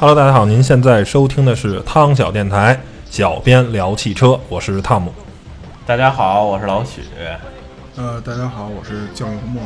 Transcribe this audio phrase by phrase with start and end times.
[0.00, 5.12] Hello，大家好，您现在收听的是汤小电台，小编聊汽车，我是汤姆。
[5.84, 7.02] 大家好，我是老许。
[7.98, 9.62] 呃，大家好，我是酱油沫，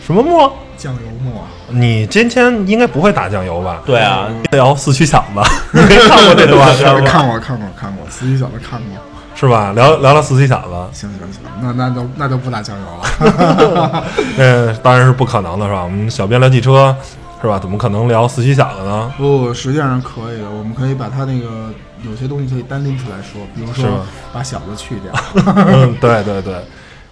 [0.00, 0.52] 什么沫？
[0.76, 3.82] 酱油沫，你今天应该不会打酱油吧？
[3.84, 5.42] 对啊，聊四驱小子，
[5.72, 7.10] 你 没看过这动画片吗？
[7.10, 8.96] 看过看过看过，四驱小子看过，
[9.34, 9.72] 是吧？
[9.72, 12.86] 聊聊聊四驱小子，行行行，那那就那就不打酱油
[13.74, 14.04] 了。
[14.38, 15.82] 嗯，当然是不可能的，是吧？
[15.82, 16.94] 我们小编聊汽车，
[17.44, 17.58] 是吧？
[17.58, 19.12] 怎么可能聊四喜小子呢？
[19.18, 21.70] 不，实际上可以的，我们可以把它那个
[22.02, 24.00] 有些东西可以单拎出来说，比如说
[24.32, 25.12] 把小子去掉。
[25.54, 26.54] 嗯，对对对。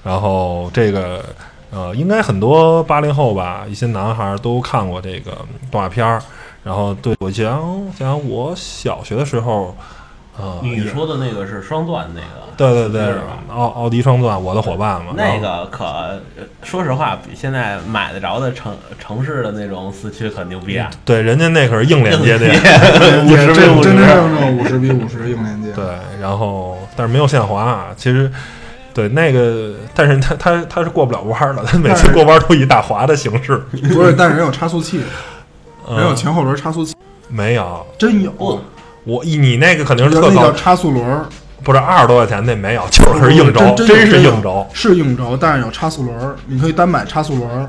[0.03, 1.22] 然后这个
[1.70, 5.33] 呃，应该很多八零后吧，一些男孩都看过这个
[5.70, 6.22] 动画片儿。
[6.64, 7.62] 然后对我想
[7.98, 9.77] 想，我小学的时候，
[10.38, 13.14] 呃，你说的那个是双钻那个，对对对，
[13.48, 15.12] 奥奥迪双钻，我的伙伴嘛。
[15.14, 16.20] 那个可呃
[16.62, 20.88] 说实话，比现在买得着的城城市的那种四驱可牛逼啊！
[21.05, 22.55] 对，人家那可是硬连接的呀。
[23.27, 25.72] 五十比真五真真十，正正五十比五十硬连接。
[25.72, 25.84] 对，
[26.20, 28.30] 然后但是没有限滑啊，其实。
[28.94, 33.56] 对那个，但是他他他是过不了弯儿的，他每次过弯都以打滑的形式。
[33.70, 35.00] 不是， 但是人有差速器，
[35.88, 36.94] 嗯人有前后轮差速器，
[37.27, 37.86] 没有？
[37.97, 38.60] 真有。
[39.05, 41.27] 不我你那个肯定是那特高叫，差速轮儿，
[41.62, 44.67] 不是二十多块钱那没有，就是硬轴，真真是硬轴。
[44.72, 47.69] 是硬轴，但是有差速轮儿，你可以单买差速轮儿。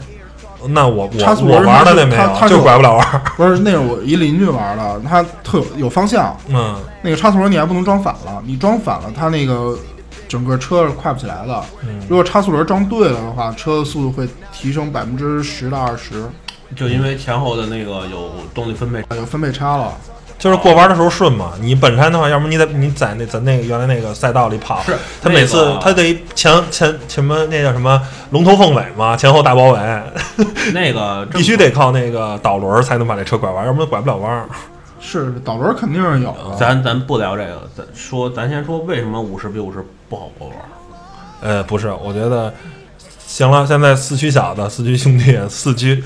[0.70, 3.22] 那我差速我我轮玩的那没有，就拐不了弯。
[3.35, 9.78] 不是，那是我一邻居玩的，他特有有方向，嗯那个差速轮你还不能装反了，你装反了，它那个
[10.29, 11.62] 整个车是快不起来的。
[11.85, 16.24] 嗯，如果差速轮装对了的话，车的速度会提升百分之十到二十，
[16.78, 19.94] 就因为前后的那个有动力分配，有分配差了。
[20.44, 21.54] 就是过弯的时候顺嘛。
[21.62, 29.80] 你本山的话，要不你在你在那咱那个原来那个赛道里跑，是他每次那个他得前前什么那叫什么龙头凤尾嘛，前后大包围，
[30.74, 34.46] 那个 必须得靠那个导轮才能把这车拐弯，要不然拐不了弯儿。
[35.00, 40.58] 是导轮肯定是有的，咱咱不聊这个，咱说咱先说为什么五十比五十不好过弯。
[41.42, 42.53] 呃，不是，我觉得
[43.26, 46.03] 行了，现在四驱小子、四驱兄弟、四驱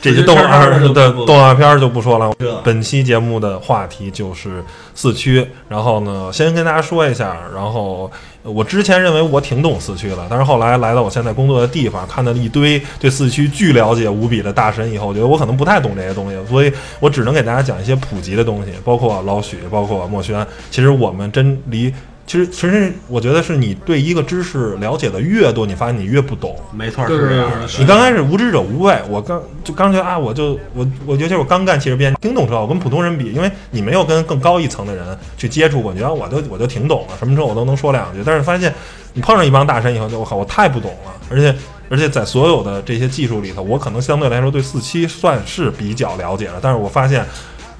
[0.00, 2.32] 这些动画的动画片儿就不说了。
[2.64, 8.10] 本期节目的话题就是四驱，然后呢，先跟大家说一下，然后
[8.42, 20.46] 呃我之前认为我挺懂四驱的，但是后来来到我现在工作的地方，看到了一堆对四驱巨了解无比的大神以后，我觉得我可能不太懂这些东西，所以我只能给大家讲一些普及的东西，包括老许，包括墨轩。
[20.70, 21.92] 其实我们真离。
[22.30, 26.56] 其实，其实我觉得是你对一个知识了解的越多，你发现你越不懂。
[26.72, 27.66] 没错，对是这样的。
[27.80, 35.04] 你刚开始无知者无畏，我刚就刚觉得啊，我就我我尤其是我刚干汽车编听懂车，我跟普通人比，因为你没有跟更高一层的人
[35.36, 38.22] 去接触过，你觉得我就我就挺懂了，什么车我都能说两句。
[38.24, 38.72] 但是发现
[39.12, 41.52] 你碰上一帮大神以后，就我靠，我太不懂了，而且
[41.88, 47.26] 而且在所有的这些技术里头，我可能相对来说对四驱算是比较了解了，但是我发现。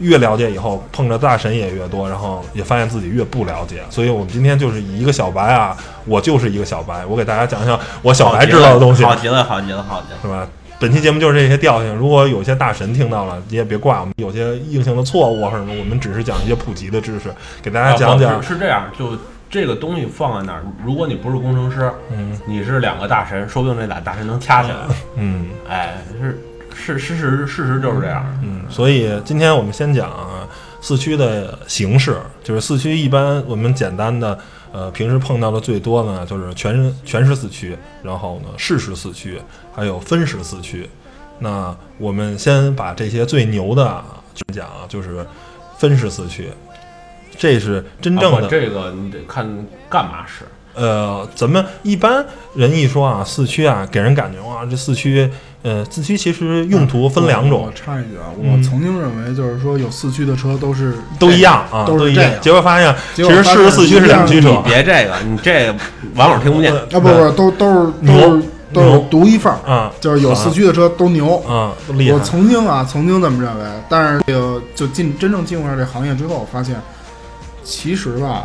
[0.00, 9.05] 越了解以后，碰着大神也越多，然后也发现自己越不了解，所以我们今天就是以一个小白啊，我就是一个小白，我给大家讲讲我小白知道的东西。
[9.05, 10.19] 好极了，好极了，好极了。
[10.22, 10.49] 是吧？
[10.78, 11.94] 本期节目就是这些调性。
[11.94, 17.31] 如果有些大神听到了，你也别怪我们有些硬性的错误或者什么，我们只是讲一些普及的知识，
[17.61, 18.41] 给大家讲讲啊。
[18.41, 19.11] 是是这样，就
[19.50, 24.77] 这个东西放在那儿，如果你不是工程师，嗯你是两个大神，说不定这俩大神能掐起来。
[25.17, 26.41] 嗯哎，是
[26.80, 28.24] 是事实，事实就是这样。
[28.42, 30.48] 嗯，所以今天我们先讲啊
[30.80, 34.38] 四驱的形式，就是四驱一般我们简单的
[34.72, 39.38] 呃平时碰到的最多呢就是全全时四驱，然后呢适时四驱，
[39.75, 40.88] 还有分时四驱。
[41.38, 44.02] 那我们先把这些最牛的
[44.55, 45.26] 讲啊，就是
[45.78, 46.49] 分时四驱，
[47.38, 49.46] 这是真正的啊这个你得看
[49.88, 50.44] 干嘛使。
[50.75, 52.25] 呃，咱们一般
[52.55, 55.28] 人一说啊，四驱啊，给人感觉哇，这四驱，
[55.62, 62.14] 呃，四驱其实用途分两我种，插一句啊，嗯我曾经认为就是说有四驱的车都是都一样啊，都一样。
[62.14, 64.50] 都是这样结果发现，其实结果发现适时四驱是两驱车。
[64.50, 65.75] 你，别这个，你这个
[66.14, 66.75] 网友听不见。
[66.75, 69.93] 啊，不不，都都是都是都是独一份儿，啊。
[70.00, 71.37] 就是有四驱的车都牛。
[71.40, 72.17] 啊，都厉害。
[72.17, 72.20] 我。
[72.20, 76.81] 曾经啊，曾经这么认为，但是这个就进真正进入到这行业之后，我发现，
[77.64, 78.44] 其实吧，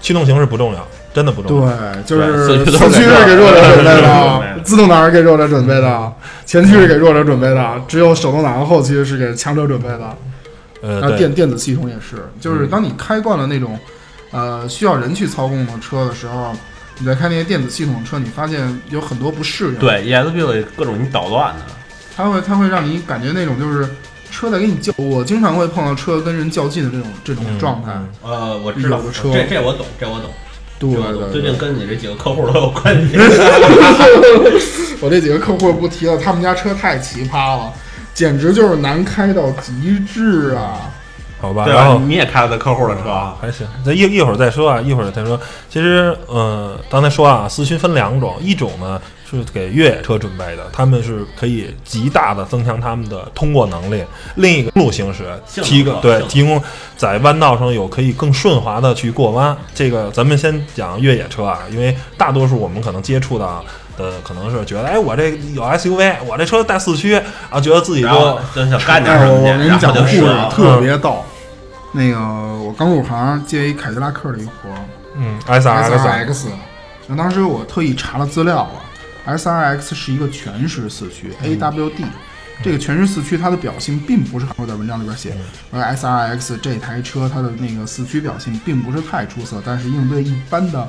[0.00, 1.76] 驱动形式不重要，真的不重要。
[1.76, 6.12] 对，就是对四驱是给弱者准备的，自动挡是给弱者准备的，
[6.46, 10.16] 前驱是给弱者准备的，只有手动挡和后驱是给强者准备的。
[10.80, 13.76] 呃，电电子系统也是，就是嗯当你开惯了那种，
[14.30, 16.52] 呃，需要人去操控的车的时候，
[16.98, 21.62] 你再开那些电子系统的车，你发现有很多不适应。，对，ESP 里各种你捣乱的。
[22.16, 23.88] 它会它会让你感觉那种就是
[24.30, 27.92] 车在跟你较，我经常会碰到车跟人较劲的这种这种嗯状态。
[27.94, 30.30] 嗯呃，我知道有的车这这我懂，这我懂。
[30.78, 33.16] 对对对最近跟你这几个客户都有关系。
[35.00, 37.72] 我这几个客户不提了，他们家车太奇葩了，
[38.14, 40.90] 简直就是难开到极致啊！
[41.40, 41.64] 好吧？
[41.64, 42.00] 对然后？
[42.00, 43.36] 你也开了他客户的车啊？
[43.40, 45.40] 还行，这一一会儿再说啊，一会儿再说。
[45.68, 54.02] 其实，呃，刚才说啊，四驱分两种，一种呢是给越野车准备的，他们是可以极大的增强他们的通过能力；
[54.36, 55.24] 另一个路行驶，
[55.62, 56.62] 提供对提供
[56.96, 59.56] 在弯道上有可以更顺滑的去过弯。
[59.74, 63.64] 这个咱们先讲越野车啊，因为大多数我们可能接触到
[63.96, 67.14] 的可能是觉得，哎，我这有 SUV，我这车带四驱
[67.50, 70.24] 啊，觉得自己就就想 干点哎，什么，我我跟你讲个故事。
[70.50, 71.24] 特别逗。
[71.92, 74.76] 那个我刚入行接一凯迪拉克的一活儿
[75.16, 76.48] 嗯，S R S X R X，
[77.06, 78.70] 那当时我特意查了资料啊
[79.36, 82.04] ，S R X 是一个全时四驱 A W D。
[82.60, 85.32] 这个全时四驱它的表现并不是，我在文章里边写，
[85.70, 90.88] 而 S R X 这台车它的那个四驱表现并不是太出色，但是应对一般的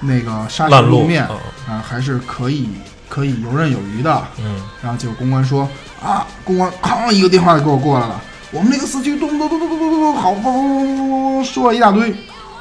[0.00, 2.68] 那个沙石路路面嗯啊、还是可以
[3.08, 4.26] 可以游刃有余的。
[4.42, 4.60] 嗯。
[4.82, 5.68] 然后结果公关说
[6.02, 8.20] 啊，公关哐一个电话就给我过来了，
[8.50, 12.12] 我们那个四驱咚咚咚咚咚咚咚，好，说了一大堆。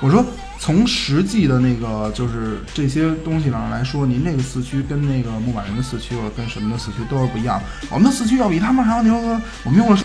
[0.01, 0.23] 我说
[0.59, 7.65] 从实际的那个就是这些东西上来说，您这个四驱跟那个牧马人的四驱或者跟什么的四驱都是不一样的。
[7.89, 9.15] 我们的四驱要比他们还要牛，
[9.63, 9.97] 我们用了。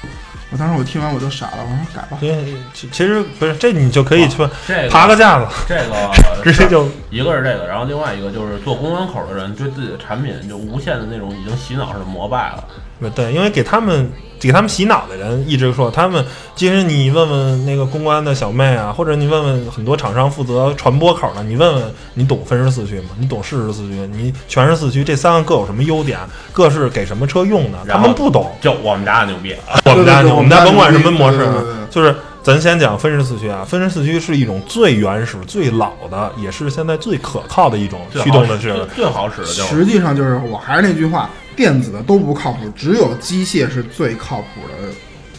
[0.52, 2.16] 我当时我听完我就傻了，我说改吧。
[2.20, 4.36] 因为其其实不是这，你就可以去
[4.68, 6.12] 这个爬个架子，这个
[6.44, 12.64] 直接就一个是这个，然后另外一个就是做公关口的人对自己的产品就无限的那种已经洗脑式的膜拜了。
[13.10, 16.24] 对，因为给他们给他们洗脑的人一直说，他们
[16.54, 23.10] 其实你问问那个公关的小妹啊，或者你问问很多厂商负责传播口的，你问问你懂分时四驱吗？
[23.18, 23.94] 你懂适时四驱？
[24.12, 26.18] 你全时四驱这三个各有什么优点？
[26.52, 27.78] 各是给什么车用的？
[27.88, 28.50] 他们不懂。
[28.60, 29.54] 就我们家的牛逼，
[29.84, 31.46] 我们家对对对我们家甭管什么模式
[31.90, 33.64] 就是咱先讲分时四驱啊。
[33.64, 44.92] 分时四驱是一种最原始、最老的，也是现在最可靠的一种驱动的是最最好使的就是实际上就是我还是那句话，电子的都不靠谱，只有机械是最靠谱的。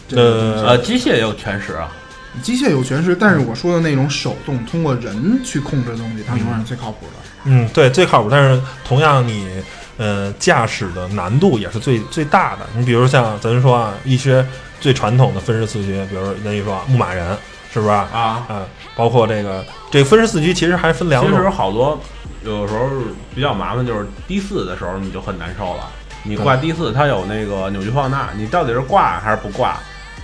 [0.08, 1.92] 这个东西呃，机械也有全时啊，
[2.42, 7.12] 机械有全时，但是我说的那种手动通过人去控制的东西，它永远是最靠谱的。
[7.44, 8.28] 嗯，对，最靠谱。
[8.28, 9.48] 但是同样你，
[9.96, 12.66] 呃，驾驶的难度也是最最大的。
[12.76, 14.46] 你比如像咱说啊，一些
[14.80, 17.36] 最传统的分时四驱，比如那一说牧马人，
[17.72, 18.08] 是不是啊？
[18.12, 21.50] 啊，啊，包括这个这个分时四驱，其实还分两种其实种。
[21.52, 21.98] 好多
[22.44, 22.88] 有时候
[23.34, 25.88] 比较麻烦，就是低四的时候你就很难受了。
[26.22, 29.78] 你挂低四，它有那个扭矩放大，你到底是挂还是不挂？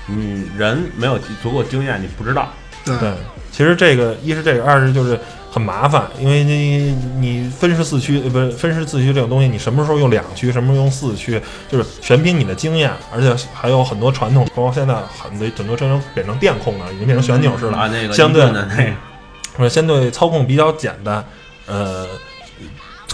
[0.06, 2.48] 你人没有足够经验，你不知道。
[2.84, 3.14] 对对，
[3.52, 5.18] 其实这个一是这个，二是就是
[5.52, 11.38] 很麻烦，因为你你分时四驱呃不是分时四驱这种东西，你什么时候用两驱，什么时候用四驱，
[11.68, 21.24] 就是全凭你的经验，而且还有很多传统，包括现在很多很多车型变成电控了，已经变成旋钮式了，啊，那个相对的那个，相对操控比较简单，
[21.66, 22.06] 呃。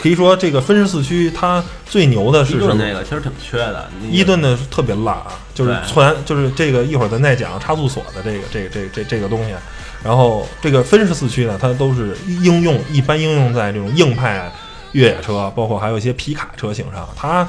[0.01, 2.69] 可以说，这个分时四驱它最牛的是一什么？
[2.69, 3.89] 顿那个其实挺缺的。
[4.09, 5.17] 伊顿的特别懒，
[5.53, 9.53] 就是对传，就是这个一会儿咱再讲差速锁的这个这个这个这这个东西。
[10.05, 14.51] 然后这个分时四驱呢，它都是应用一般应用在这种硬派
[14.93, 17.09] 越野车，包括还有一些皮卡车型上。
[17.17, 17.47] 它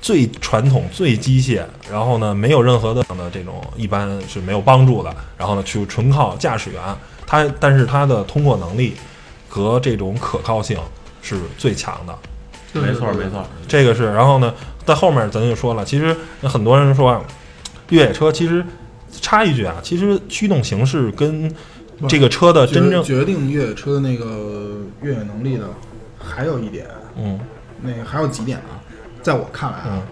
[0.00, 5.14] 最传统、最机械，然后呢没有任何的的这种一般是没有帮助的。
[5.36, 6.80] 然后呢，去纯靠驾驶员，
[7.26, 8.94] 它但是它的通过能力
[9.48, 10.78] 和这种可靠性
[11.20, 12.16] 是最强的。
[12.74, 14.54] 没错没错，这个是，然后呢，
[14.84, 17.20] 在后面咱就说了，其实很多人说啊，
[17.88, 18.64] 越野车其实
[19.20, 21.52] 插一句啊，其实驱动形式跟
[22.06, 25.64] 这个车的真正，决决定越野车的那个越野能力的，
[26.18, 26.86] 还有一点，
[27.16, 27.40] 嗯。
[27.80, 28.82] 那个还有几点啊，
[29.22, 29.92] 在我看来嗯。
[29.92, 30.02] 啊，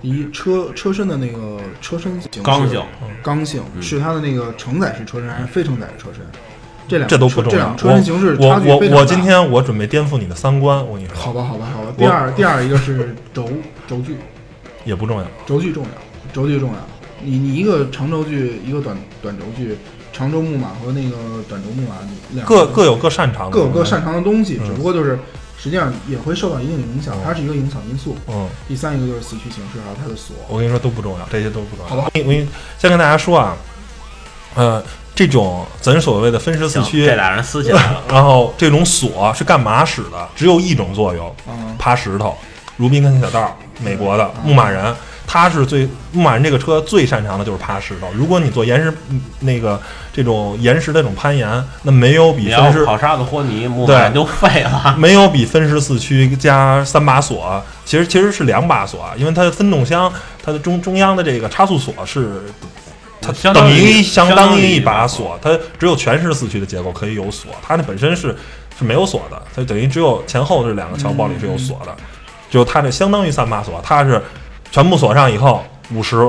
[0.00, 2.82] 第一，车车身的那个车身形刚性，
[3.22, 3.82] 刚性嗯。
[3.82, 6.24] 是它的那个承载式车身还是非承载式车身？
[6.88, 7.74] 这两个这都不重要。
[7.76, 9.04] 车身形式我差距我我我非常大。
[9.04, 11.94] 今天我准备颠覆你的三观，我跟你说，好吧，好吧，好吧。
[11.96, 13.48] 第二，第二一个是轴
[13.86, 14.16] 轴距，
[14.84, 15.26] 也不重要。
[15.46, 15.90] 轴距重要，
[16.32, 16.78] 轴距重要。
[17.22, 19.76] 你你一个长轴距，一个短短轴距，
[20.12, 21.96] 长轴木马和那个短轴木马
[22.32, 25.18] 两各各有各擅长的，各有各擅长的东西，嗯只不过就是
[25.58, 28.16] 实际上也会受到一定影响，它是一个影响因素。
[28.28, 30.36] 嗯，第三一个就是四驱形式还有它的锁。
[30.48, 31.88] 我跟你说都不重要，这些都不重要。
[31.88, 32.46] 好吧我跟你
[32.78, 33.56] 先跟大家说啊，
[34.54, 34.82] 呃，
[35.14, 38.02] 这种咱所谓的分时四驱这，俩人撕起来了。
[38.10, 40.28] 然后这种锁是干嘛使的？
[40.34, 42.36] 只有一种作用，嗯，爬石头。
[42.78, 44.92] 鲁滨肯小道，美国的牧马人，
[45.26, 48.08] 他是最牧马人这个车最擅长的就是爬石头。
[48.14, 49.80] 如果你做岩石嗯那个
[50.12, 53.96] 这种岩石的这种攀岩，那没有比分时跑沙子和泥，木对。
[53.96, 54.94] 马就废了。
[54.98, 60.12] 没有比分时四驱加三把锁，其实其实是两把锁，因为它的分动箱，
[60.42, 62.42] 它的中中央的这个差速锁是
[63.20, 68.36] 它相当于等于相当于于一把一把锁，它只有全时四驱的结构可以有锁，它那本身是
[68.76, 71.96] 是没有锁的，它等于只有前后这两个桥包里是有锁的，
[72.50, 74.20] 就它这相当于三把锁，它是
[74.72, 75.62] 全部锁上以后
[75.94, 76.28] 五十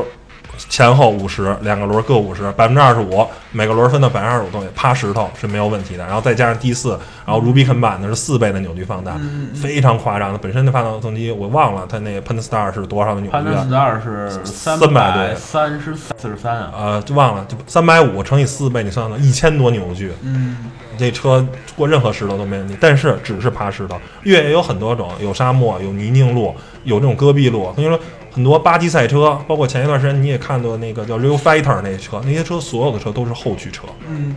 [0.69, 6.05] 前后五十，两个轮各五十，百分之二十五，每个轮分到百分之二十五东西，趴石头是没有问题的。
[6.05, 6.91] 然后再加上 D 四，
[7.25, 9.17] 然后 Rubicon 版的是四倍的扭矩放大，
[9.55, 10.37] 非常夸张的。
[10.37, 13.41] 本身的发动机我忘了它那个 Pentastar 是多少的扭矩啊？
[13.41, 20.11] 潘顿斯二是三300百对三十四十三啊，呃，就忘了，就三百五乘以四倍，你算算，一千多扭矩。
[20.21, 20.69] 嗯，
[20.99, 21.43] 这车
[21.75, 23.99] 过任何石头都没问题，但是只是爬石头。
[24.21, 27.73] 越野有很多种，有沙漠，有泥泞路，有这种戈壁路。
[27.73, 27.99] 跟你说，
[28.33, 34.35] 很多巴基赛车，包括前一段时间你也看到那个叫 Real Fighter 那车，那些车所有的车都是后驱车，嗯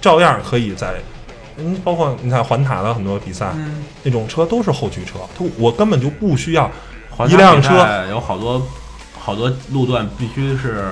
[0.00, 0.94] 照样可以在，
[1.56, 3.84] 嗯，包括你看环塔的很多比赛，嗯。
[4.02, 6.70] 那种车都是后驱车，它我根本就不需要
[7.10, 8.66] 环塔比一辆车赛有好多
[9.18, 10.84] 好多路段必须是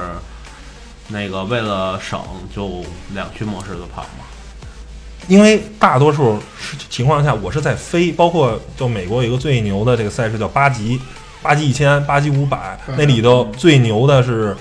[1.08, 2.20] 那个为了省
[2.54, 2.82] 就
[3.14, 4.24] 两驱模式的跑嘛。
[5.28, 6.38] 因为大多数
[6.90, 11.00] 情况下，我是在飞，包括就美国有一个最牛的这个赛事叫八级，
[11.42, 14.56] 八级一千、八级五百，嗯那里头最牛的是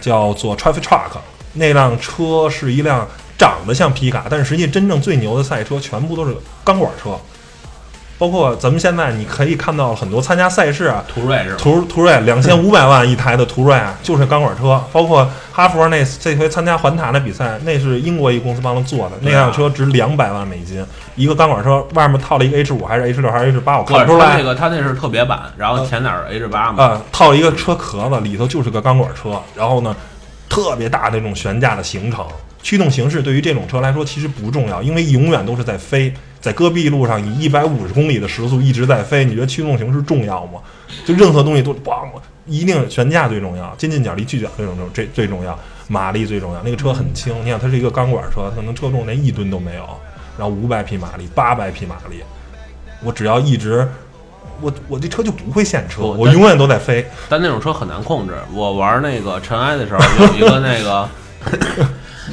[0.00, 1.18] 叫做 Traffic Truck，
[1.52, 3.06] 那辆车是一辆
[3.38, 6.34] 长得像皮卡，但是实际真正最牛的赛车全部都是
[6.64, 7.18] 钢管车，
[8.22, 11.56] 包括咱们现在你可以看到很多参加赛事啊，途锐是吧？
[11.58, 20.86] 途途锐两千五百万一台的途锐啊，就是钢管车，包括哈佛那这回参加环塔的比赛，那是英国一公司帮他做的，那辆车值两百万美金，
[21.16, 26.84] 一个钢管车外面套了一个 H 五还是 H 六还是 H 八，我看不出来它那个它那是特别版，然后前脸是 H 八嘛。
[26.84, 29.96] 啊、套了一个车壳子，里头就是个钢管车，然后呢，
[30.48, 32.24] 特别大的那种悬架的行程。
[32.62, 39.24] 驱动形式对于这种车来说其实不重要，因为永远都是在飞，在戈壁路上以一百五十公里的时速一直在飞。
[39.24, 40.60] 你觉得驱动形式重要吗？
[41.06, 42.08] 就任何东西都咣，
[42.46, 45.58] 一定悬架最重要，接近角离去角最重最最重要，
[45.88, 46.60] 马力最重要。
[46.62, 49.88] 那个车很轻，你想它是一个钢管车，可能车重连一吨都没有，
[50.36, 52.22] 然后五百匹马力，八百匹马力，
[53.02, 53.88] 我只要一直。
[54.60, 57.04] 我我这车就不会陷车，我永远都在飞。
[57.28, 58.34] 但那种车很难控制。
[58.52, 61.08] 我玩那个尘埃的时候，有一个那个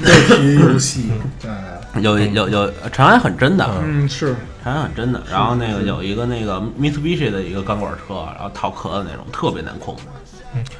[0.03, 1.09] 类体游戏，
[1.41, 1.49] 对，
[1.95, 5.21] 有有有长安很真的，嗯是，长安很真的。
[5.29, 10.03] 然后那个有一个那个 Mitsubishi 的一个钢管车，然后套壳的那种，特别难控制。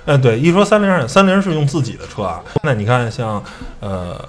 [0.05, 2.41] 嗯，对，一说三菱，三菱是用自己的车啊。
[2.63, 3.43] 那你看像
[3.79, 4.19] 呃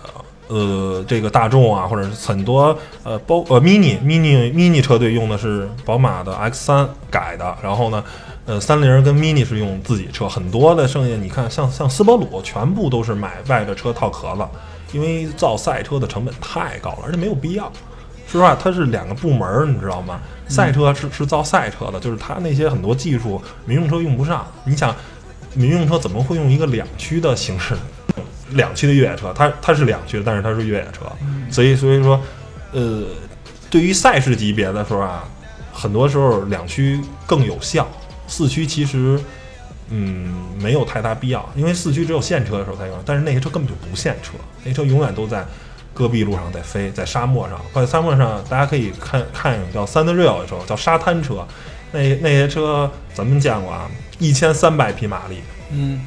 [0.48, 8.02] 呃这个大众啊，或者是很多呃包呃 mini mini mini 车队用的是宝马的 X 三改的，然后呢。
[8.46, 14.42] 呃，三菱跟 Mini 是用自己车，很多的剩下你看，像像斯巴鲁，全部都是买外的车套壳子，
[14.92, 17.70] 因为造赛车的成本太高了，而且没有必要。
[18.26, 20.20] 说实话，它是两个部门儿，你知道吗？
[20.48, 24.46] 赛车是是造赛车的，就是它那些很多技术，民用车用不上。
[24.64, 24.94] 你想，
[25.54, 27.74] 民用车怎么会用一个两驱的形式？
[28.50, 31.06] 两驱的越野车，它它是两驱的，但是它是越野车，
[31.50, 32.20] 所以所以说，
[32.72, 33.04] 呃，
[33.68, 35.24] 对于赛事级别的时候啊，
[35.72, 37.88] 很多时候两驱更有效，
[38.26, 39.20] 四驱其实。
[39.90, 44.32] 嗯，没有太大必要，因为四驱只有现车的时候才有，但是那些车根本就不现车，
[44.64, 45.44] 那车永远都在
[45.92, 51.46] 戈壁路上在飞，在沙漠上，或者沙漠上，大家可以看看一种叫 Sand Rail 的车，叫沙滩车，
[51.92, 56.00] 那那些车咱们见过啊，一千三百匹马力，嗯。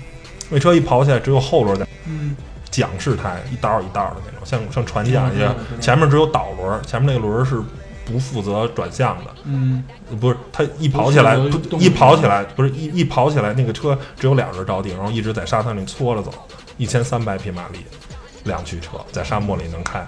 [0.50, 2.36] 那车一跑起来只有后轮在嗯。
[2.72, 7.62] 桨式胎，一道一道的那种，像像船桨一样前面只有导轮，前面那个轮是
[8.06, 9.84] 不负责转向的，嗯。
[10.20, 11.38] 不是，它一跑起来，
[11.80, 16.32] 一跑起来，不是一一跑起来，那个车只有两人着地，然后一直在沙滩里搓着走，
[16.78, 17.80] 一千三百匹马力，
[18.44, 20.06] 两驱车在沙漠里能开，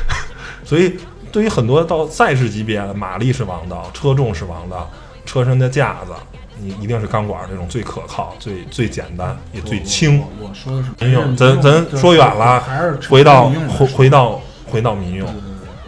[0.64, 0.96] 所以
[1.30, 4.90] 对于很多到赛事级别的，马力是王道，车重是王道，
[5.26, 6.12] 车身的架子，
[6.58, 10.20] 你一定是钢管这种最可靠、最最简单也最轻。
[10.20, 15.28] 我我说的是民用，咱咱说远了还是回到回回到回到民用。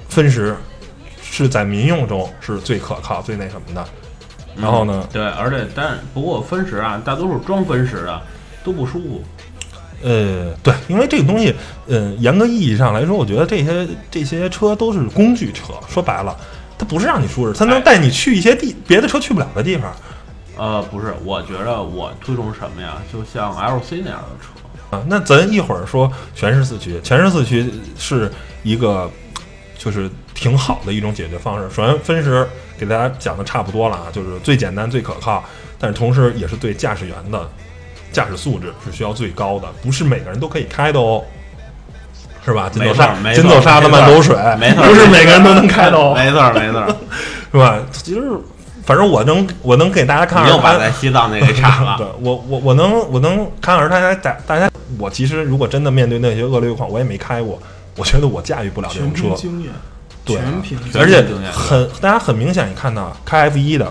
[0.08, 0.56] 分时
[1.44, 3.84] 是在民用中是最可靠、最那什么的。
[4.56, 8.22] 然后呢，对，而且但不过分时啊，大多数装分时的
[8.64, 9.22] 都不舒服。
[10.02, 11.54] 呃，对，因为这个东西，
[11.88, 15.74] 嗯、严格意义上来说，我觉得这些这些车都是工具车。
[15.88, 16.34] 说白了，
[16.78, 19.92] 它不是让你舒适，它能哎带你去一些地别的车去不了的地方
[20.56, 22.96] 呃，不是，我觉得我推崇什么呀？
[23.12, 24.96] 就像 LC 那样的车。
[24.96, 25.02] 啊。
[25.06, 29.10] 那咱一会儿说全时四驱，全时四驱是一个
[29.76, 31.68] 就是挺好的一种解决方式。
[31.74, 32.46] 首先，分时
[32.78, 35.42] 给大家讲的差不多了啊，就是最简单、最可靠，
[35.80, 37.50] 但是同时也是对驾驶员的
[38.12, 41.24] 驾驶素质是需要最高的，不是每个人都可以开的哦。
[42.44, 42.70] 是吧？
[42.72, 46.86] 金没走沙，金走沙的慢走水，没错，不是每个人都能开的哦，没错没错。
[47.50, 47.80] 是吧？
[47.90, 48.22] 其实，
[48.84, 52.14] 反正我能，我能给大家看又把在西藏那给铲对了。
[52.22, 57.60] 我我我能我能看着大家，大大家，我其实如果真的面对那些恶劣路况，我也没开过，
[57.96, 59.72] 我觉得我驾驭不了这种车，经验，
[60.26, 60.38] 对
[61.00, 63.90] 而且很大家很明显，你看到开 F 一的，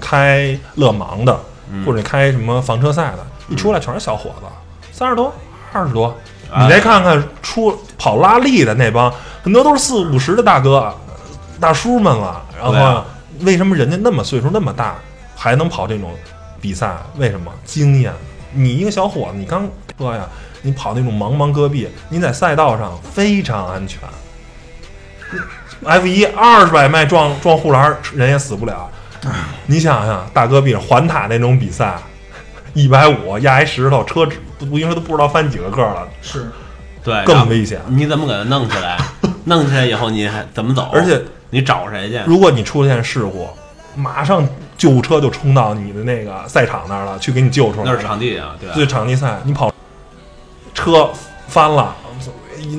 [0.00, 1.40] 开勒芒的，
[1.72, 4.46] 嗯或者开什么房车赛的，一出来全是小伙子，
[4.90, 5.32] 三十多、
[5.72, 6.14] 二十多。
[6.52, 10.92] 哎你再看看出跑拉力的那帮，很多都是四五十的大哥、
[11.60, 12.44] 大叔们了。
[12.58, 13.04] 然后
[13.42, 14.96] 为什么人家那么岁数那么大
[15.36, 16.10] 还能跑这种
[16.60, 16.96] 比赛？
[17.16, 17.52] 为什么？
[17.64, 18.12] 经验。
[18.52, 19.64] 你一个小伙子，你刚
[19.96, 20.28] 说呀，
[20.62, 24.00] 你跑那种茫茫戈壁，你在赛道上非常安全。
[25.84, 28.88] F 一二十百迈撞撞护栏，人也死不了。
[29.66, 31.96] 你想想，大戈壁上环塔那种比赛，
[32.74, 36.50] 一百五压一石头，车只不不应该都不知道翻几个个了，是
[37.02, 37.80] 对，更危险。
[37.88, 38.98] 你怎么给它弄起来？
[39.44, 40.90] 弄起来以后你还怎么走？
[40.92, 42.20] 而且你找谁去？
[42.26, 43.48] 如果你出现事故，
[43.94, 44.46] 马上
[44.76, 47.84] 救护车就冲到你的那个赛场那儿了，去给你救出来。
[47.90, 48.74] 那是场地啊，对吧？
[48.74, 49.72] 对场地赛，你跑
[50.74, 51.10] 车
[51.48, 51.96] 翻了，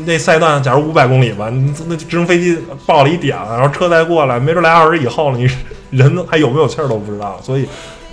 [0.06, 5.50] 那赛段假如五百公里吧，你那直升飞机爆了一点了，然后车再过来，没准俩小时以后了，你
[5.90, 7.40] 人还有没有气儿都不知道。
[7.42, 7.68] 所以，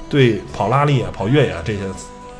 [0.09, 1.81] 对跑拉力、啊、跑越野这些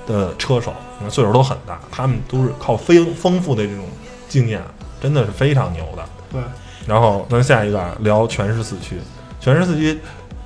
[0.07, 3.85] 的车手，你看岁数都很大，他们都是靠非丰富的这种
[4.29, 4.63] 经验，
[5.01, 6.03] 真的是非常牛的。
[6.33, 6.41] 对，
[6.87, 8.97] 然后咱下一个啊聊全时四驱，
[9.41, 9.99] 全时四驱，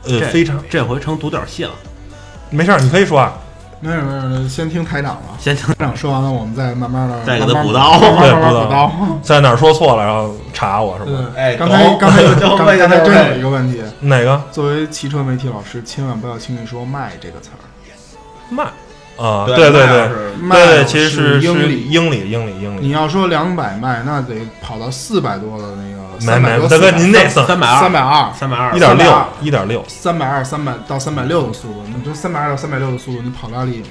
[0.05, 1.71] 呃，非常这回成独角戏了。
[2.51, 3.39] 没事儿，你可以说啊，
[3.83, 5.37] 没有没有，先听台长吧。
[5.41, 8.93] 先听台长说完了，我们再慢慢的再给他补刀慢补补刀。
[9.23, 11.11] 在哪儿说错了，然后查我是吧？
[11.35, 17.59] 对，哎刚才刚才就 刚才刚才真有一个问题，哪个作为汽车媒体老师，千万不要轻易说“卖”这个词儿。
[18.49, 18.63] 卖
[19.17, 19.47] 啊？
[19.47, 22.81] 对对对对那要是迈对对，其实是是英里，英里英里英里。
[22.87, 26.02] 你要说两百迈，那得跑到四百多的那个。
[26.27, 33.83] 没没，大哥您那算三百二，三百二，三百二一，点六一点六，三百二、三百到三百六的速度，你就三百二到三百六的速度，你跑哪里，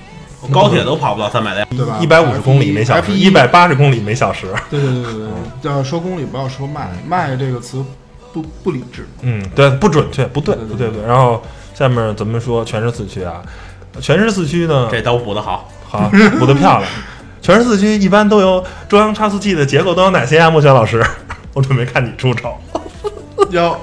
[0.52, 1.67] 高铁都跑不到三百辆。
[1.70, 1.98] 对吧？
[2.00, 4.48] 一百五十公里每小时，一百八十公里每小时。
[4.70, 5.28] 对对对对
[5.62, 7.84] 对，要说公里不要说迈，迈这个词
[8.34, 9.08] 不不理智。
[9.22, 11.06] 嗯，对，不准确，不对，对对不对不对。
[11.08, 13.41] 然后下面咱们说全是四驱啊，
[14.00, 16.84] 全是四驱呢，这刀补的好，好补的漂亮。
[17.41, 20.48] 全是四驱一般都有中央差速器的结构都有哪些啊？
[20.48, 21.04] 莫轩老师，
[21.54, 22.56] 我准备看你出丑。
[23.50, 23.78] 要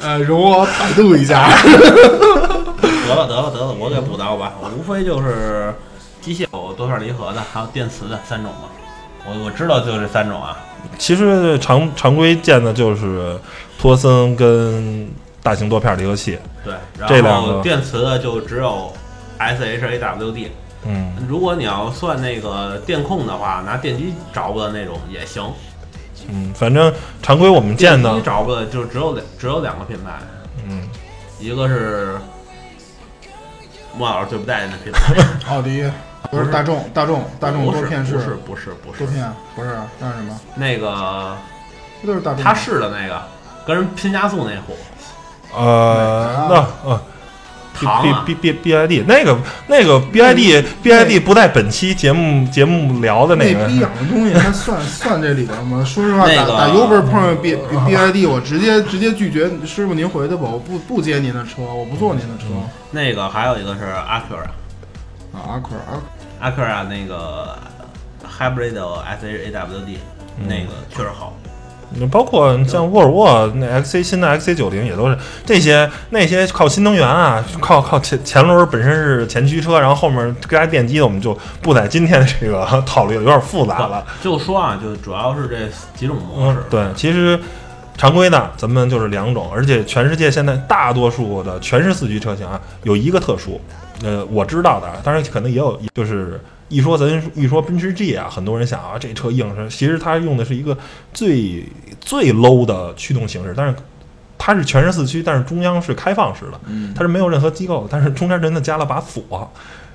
[0.00, 1.48] 呃，容我百度一下。
[1.48, 4.52] 得了得了得了，我给补刀吧。
[4.76, 5.72] 无非就是
[6.20, 8.68] 机械有多片离合的，还有电磁的三种嘛。
[9.24, 10.56] 我我知道就这三种啊。
[10.98, 13.38] 其实常常规见的就是
[13.78, 15.08] 托森跟
[15.42, 16.38] 大型多片离合器。
[16.64, 16.74] 对，
[17.06, 18.92] 这两个然后电磁的就只有
[19.38, 20.48] SHAWD。
[20.84, 25.44] 嗯，如果你要算那个电控的话，拿电机着不的那种也行。
[26.28, 30.18] 嗯，反正常规我们见的电机，着不的就只有两只有两个品牌，
[30.68, 30.88] 嗯，
[31.38, 32.16] 一个是
[33.96, 35.14] 莫老师最不待见的品牌，
[35.52, 35.84] 奥迪
[36.30, 40.40] 不是大众，大众大众不是多片式不是不是不是多片不是那是什么？
[40.54, 41.36] 那个
[42.00, 42.42] 不就是大众。
[42.42, 43.20] 他试的那个
[43.66, 44.74] 跟人拼加速那货
[45.54, 47.00] 呃，那呃
[47.74, 55.84] 糖 B B B B I D 那个那个 B I D B I D 不在本期节目节目聊的那个那逼，养的东西，它算算这里边吗？
[55.84, 57.56] 说实话，那个打打 Uber 碰上 B
[57.86, 62.44] B I D，我直接直接拒绝，师傅您回去吧，我不不接您的车，我不坐您的车。
[62.90, 64.50] 那个还有一个是 Acura
[65.32, 65.98] 啊，阿奎尔
[66.42, 67.58] ，Acura 那个
[68.22, 69.96] Hybrid SHAWD
[70.46, 71.34] 那个确实好。
[72.10, 84.04] 包括像沃尔沃那 X C 新的 X C 九零也都是这些那些靠新能源啊，靠靠前前轮本身是前驱车，然后后面加电机的，我们就不在今天的这个 讨论，有点复杂了。
[84.22, 85.56] 就说啊，就主要是这
[85.94, 87.38] 几种模式。，嗯对，其实
[87.96, 93.60] 常规的咱们就是两种，而且全世界现在大多数的全是四驱车型啊，有一个特殊，
[94.02, 96.40] 呃，我知道的啊，当然可能也有，就是
[96.72, 100.76] 一说咱一说奔驰 G 啊，很多人想啊，这车硬是，其实它用的是一个
[101.12, 101.64] 最
[102.00, 103.74] 最 low 的驱动形式，但是。
[104.44, 109.48] 它是全时四驱，但是中央是开放式的，嗯，它是没有任何机构，但是中间真的加了把锁，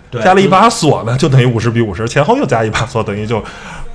[0.10, 3.44] 对加了一把锁呢，就等于五十比五十，前后又加一把锁，等于就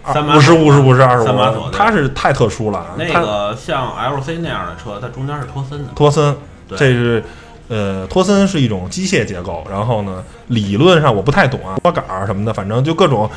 [0.05, 2.87] 三五十五十五十二十三把锁对它是太特殊了。
[2.99, 5.89] 那个像 LC 那样的车，它中间是托森的。
[5.95, 6.37] 托森，
[6.69, 7.25] 对这是
[7.73, 13.31] 呃，托森是一种机械结构，然后呢，理论上我不太懂啊，拨杆儿什么的，反正就各种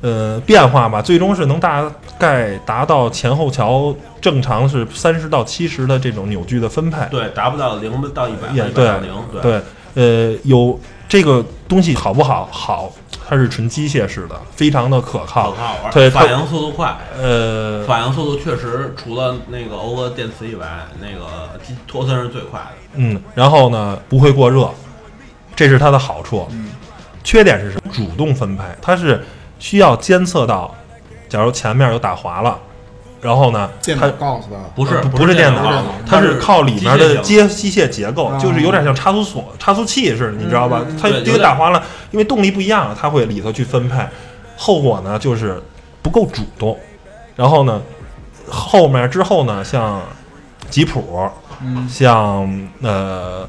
[0.00, 6.98] 呃变化吧，最终是能大概达到前后桥正常是三十到七十的这种扭矩的分配。
[7.10, 9.12] 对，达不到零到一百，也一百到零。
[9.32, 12.46] 对，对，呃，有这个东西好不好？
[12.52, 12.92] 好，
[13.26, 15.90] 它是纯机械式的，非常的可靠可靠。
[15.92, 16.94] 对反应速度快。
[17.16, 20.66] 呃，反应速度确实，除了那个欧俄电磁以外，
[21.00, 22.66] 那个机托森是最快的。
[22.94, 24.68] 嗯，然后呢，不会过热，
[25.54, 26.46] 这是它的好处。
[26.50, 26.72] 嗯
[27.22, 27.92] 缺点是什么？
[27.92, 29.22] 主动分配，它是
[29.58, 30.74] 需要监测到，
[31.28, 32.58] 假如前面有打滑了，
[33.20, 40.96] 然后呢，电它脑告诉他，不是呃不是是电脑脑，它是靠里面的机械机机械结构，啊就是有点像差速锁、差速器似的，你知道吧嗯？
[40.96, 44.02] 它这个打滑了，因为动力不一样，它会里头去分配，
[44.56, 45.62] 后果呢就是
[46.02, 46.78] 不够主动。
[47.36, 47.80] 然后呢，
[48.48, 50.02] 后面之后呢，像
[50.68, 51.28] 吉普、
[51.62, 53.48] 嗯，像呃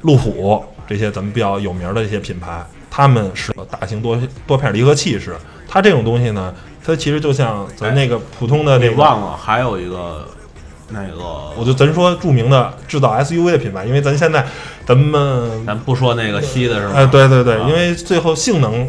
[0.00, 5.36] 路虎这些咱们比较有名的一些品牌，他们是大型多多片离合器式。
[5.68, 10.26] 它这种东西呢，它其实就像咱那个普通的你那个忘了还有一个
[10.88, 14.44] 那个，我就咱说著名的制造 SUV 的品牌，因为咱现在
[14.84, 16.94] 咱们咱不说那个西的是吧？
[16.96, 18.86] 哎，对对对，啊因为最后性能，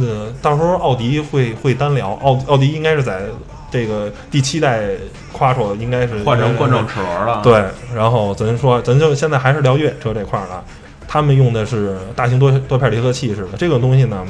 [0.00, 3.22] 呃，到时候奥迪会会单聊，奥奥迪应该是在
[3.70, 4.90] 这个第七代
[5.32, 10.62] Quattro 应该是换成冠状齿轮了。，对，然后咱说咱就现在还是聊越野车这块儿了，
[11.06, 14.22] 他们用的是大型多多片离合器似的，这种东西呢，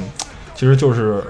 [0.55, 1.23] 其实就是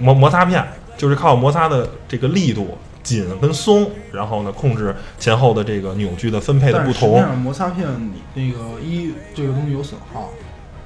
[0.00, 0.66] 摩摩擦片，
[1.02, 2.78] 就是靠摩擦的这个力度。
[3.02, 7.20] 紧跟松，然后呢，控制前后的这个扭矩的分配的不同。
[7.20, 10.30] 但摩擦片你那个一这个东西有损耗，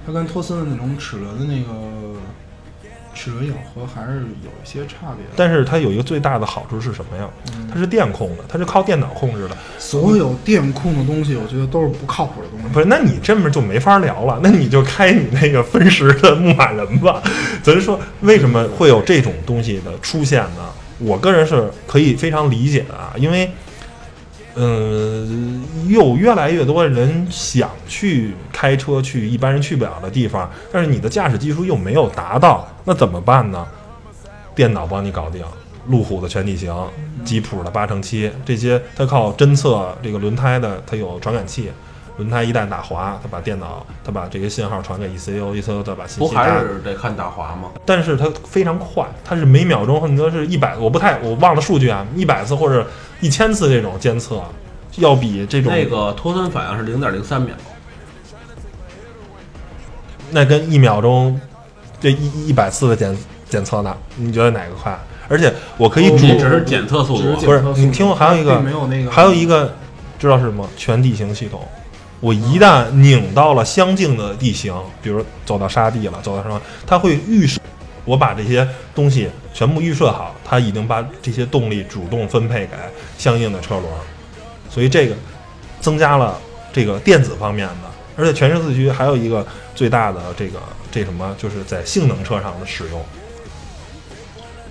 [0.07, 2.18] 它跟托森的那种齿轮的那个
[3.16, 5.33] 齿轮咬合还是有一些差别的。
[5.35, 7.26] 但是它有一个最大的好处是什么呀？
[7.55, 9.57] 嗯它是电控的，它是靠电脑控制的。
[9.79, 12.66] 所有电控的东西，我觉得都是不靠谱的东西。
[12.72, 14.38] 不是，那你这么就没法聊了。
[14.42, 17.22] 那你就开你那个分时的牧马人吧。
[17.62, 20.68] 咱说为什么会有这种东西的出现呢？
[20.98, 23.50] 我个人是可以非常理解的啊，因为，
[24.57, 33.66] 嗯、有越来越多人想去开车去一般人去不了的地方，但是你的驾驶技术又没有达到，那怎么办呢？
[34.55, 35.45] 电脑帮你搞定，
[35.88, 36.75] 路虎的全地形，
[37.23, 41.71] 吉普的八乘七，这些它靠侦测这个轮胎的，它有传感器，
[42.18, 47.70] 轮胎一旦打滑，它把电脑它把这个信号传给 E ECU，ECU 再把信息不还是得看打滑吗？
[47.85, 52.87] 但是它非常快，它是每秒钟很多是一百，我不太我忘了数据啊，一百次或者
[53.20, 54.42] 一千次这种监测，
[54.96, 57.55] 要比这种那个托森反应是零点零三秒，
[60.31, 61.38] 那跟一秒钟
[62.00, 64.98] 这一一百次的检检测呢，你觉得哪个快？
[65.29, 69.74] 而且我可以主你只是检测速度不是你听过还有一个没有那个，还有一个
[70.18, 70.66] 知道是什么？
[70.76, 71.61] 全地形系统。
[72.20, 77.61] 我一旦拧到了相近的地形，比如走到沙地了，走到什么，它会预设，
[78.05, 82.72] 我把这些东西全部预设好，它已经把这些动力主动分配给
[83.18, 83.85] 相应的车轮，
[84.70, 85.14] 所以这个
[85.81, 86.38] 增加了
[86.72, 90.59] 这个电子方面的，而且全时四驱还有一个最大的这个
[90.90, 93.05] 这什么，就是在性能车上的使用，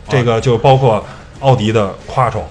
[0.10, 1.06] 这个就包括
[1.42, 2.42] 奥迪的 Quattro。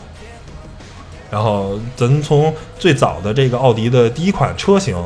[1.30, 4.96] 然后咱从最早的这个奥迪的第一款车型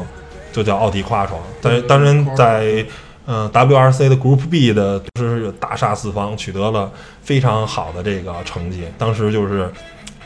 [0.52, 2.84] 就叫奥迪跨床但当然在
[3.26, 6.90] 嗯、呃 WRC 的 Group B 的就是大杀四方，取得了
[7.22, 8.84] 非常好的这个成绩。
[8.96, 9.70] 当时就是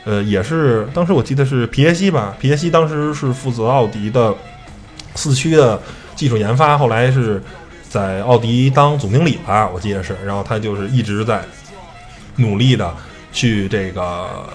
[0.05, 4.33] 呃也是当时我记得是皮耶西吧，皮耶西当时是负责奥迪的
[5.15, 5.79] 四驱的
[6.15, 7.43] 技术研发，后来是
[7.89, 11.43] 在奥迪当总经理吧，我记得是，然后他就是一直在
[12.37, 12.91] 努力的
[13.33, 14.47] 去这个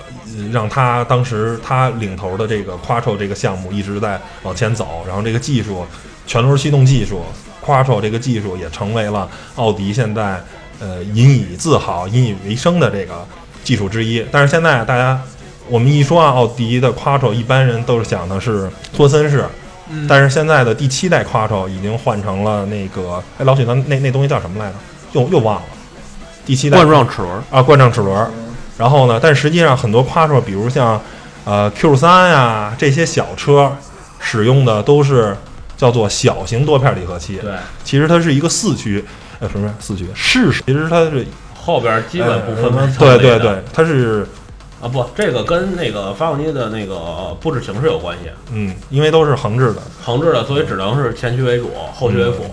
[0.53, 5.85] 让他当时他领头的这个 Quattro 这个项目一直在往前走，然后这个技术
[6.27, 7.23] 全轮驱动技术
[7.64, 10.43] Quattro 这个技术也成为了奥迪现在
[10.81, 13.27] 呃引以自豪、引以为生的这个
[13.64, 14.25] 技术之一。
[14.31, 15.21] 但是现在大家
[15.69, 19.45] 我们一说啊，奥迪的 Quattro，一般人都是想的是托森式。
[19.91, 24.77] 嗯但是现在的第七代 Quattro 已经换成了那个，哎，老许，那那那东西叫什么来着？
[25.12, 25.62] 又又忘了。
[26.45, 27.43] 第七代冠状齿轮。
[27.51, 28.31] 啊，冠状齿轮。
[28.79, 31.01] 然后呢，但实际上很多 Quattro，比如像
[31.45, 33.77] 呃 Q 三呀这些小车，
[34.21, 35.37] 使用的都是
[35.77, 37.38] 叫做小型多片离合器。
[37.43, 39.05] 对，其实它是一个四驱，
[39.41, 40.07] 呃，什么四驱？
[40.14, 40.62] 适时。
[40.64, 44.27] 其实它是后边基本不分呃层对对对，它是
[44.81, 49.83] 啊不，这个跟那个发动机的那个布置形式有关系，嗯，因为都是横置的。
[50.01, 52.45] 横置的，所以只能是前驱为主，后驱为辅，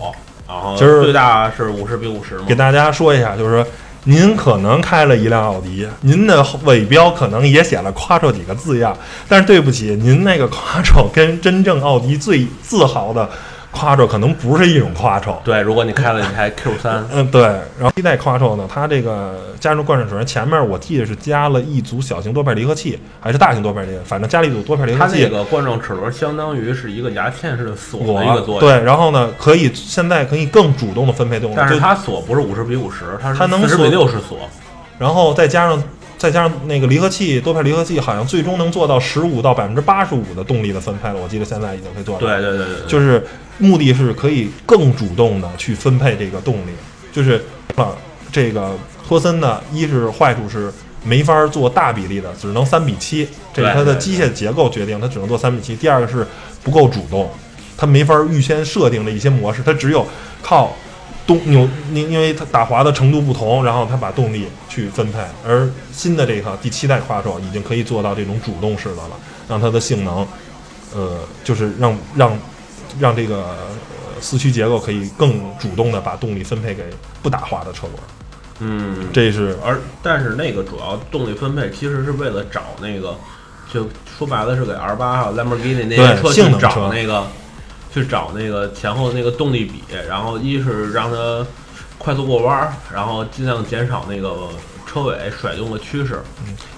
[0.47, 2.55] 然后其实最大是五十比五十嘛给。
[2.55, 3.67] 大家说一下，就是说，
[4.05, 8.95] 您可能开了一辆奥迪，您的尾标可能也写了夸戳几个字样，
[9.27, 13.27] 但是对不起，您那个夸戳跟真正奥迪最自豪的
[13.75, 15.35] Quattro 可能不是一种 Quattro。
[15.43, 17.41] 对，如果你开了一台 Q 三，嗯，对。
[17.43, 25.23] 然后第一代 Quattro 呢，它这个加入贯穿齿轮，前面我记得是加了一组小型多片离合器，还是大型多片离合，反正加了一组多片离合器。
[25.23, 28.59] 它那个冠状齿轮相当于是一个牙嵌式的锁的一个作用。
[28.59, 34.37] 对，然后呢，可以现在可以更主动的分配动力，但是就它锁不是五十比五十，它是它能四十比锁六十锁。
[34.97, 35.83] 然后再加上
[36.25, 41.15] 再加上那个离合器多片离合器，好像最终能做到十五到百分之八十五的动力的分配了。
[41.23, 42.21] 我记得现在已经可以做到。
[42.25, 43.23] 对对对对，对就是
[43.59, 46.71] 目的是可以更主动的去分配这个动力，
[47.13, 47.39] 就是
[47.75, 47.89] 啊，
[48.31, 48.71] 这个
[49.07, 55.75] 托森呢，一是坏处是没法做大比例的，只能三比七，这是它的机械结构决定，它只能做三比七。
[55.75, 56.25] 第二个是
[56.63, 57.29] 不够主动，
[57.77, 60.07] 它没法预先设定的一些模式，它只有
[60.41, 60.75] 靠
[61.27, 65.19] 动扭，因因为它打滑的程度不同，然后它把动力去分配。
[65.45, 69.11] 而新的这套第七代 Quattro 已经可以做到这种主动式的了，
[69.47, 70.27] 让它的性能，
[70.93, 72.39] 呃，就是让让
[72.99, 76.83] 让这个呃四驱结构可以更主动的把动力分配给
[77.23, 77.93] 不打滑的车轮。
[78.59, 83.13] 嗯，这是而但是那个主要动力分配其实是为了找那个，
[83.73, 83.85] 就
[84.17, 87.27] 说白了是给 R 八还有兰博基尼那些对车去找性能车那个，
[87.95, 91.47] 去找那个前后那个动力比，然后一是让它
[91.97, 94.49] 快速过弯儿，然后尽量减少那个
[94.85, 96.21] 车尾甩动的趋势。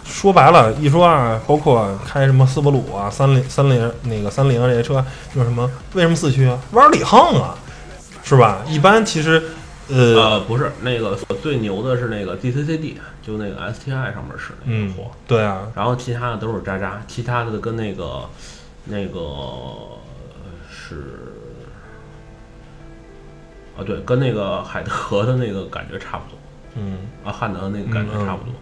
[0.05, 5.03] 说白了，一说二，包括开什么斯巴鲁啊、三菱、三菱那个三菱啊这些车，
[5.33, 6.59] 就是什么为什么四驱啊？
[6.73, 7.57] 弯里横啊，
[8.23, 8.61] 是吧？
[8.67, 9.41] 一般其实，
[9.89, 12.93] 呃，呃，不是那个最牛的是那个 DCCD，
[13.25, 18.21] 就那个 STI 上面是那嗯个货，，对啊，然后其他的都是渣渣，其他的跟那个
[18.85, 19.96] 那个呃
[20.87, 21.03] 是
[23.77, 26.39] 啊，对，跟那个海德的那个感觉差不多
[26.75, 28.53] 嗯，啊，汉德那个感觉差不多。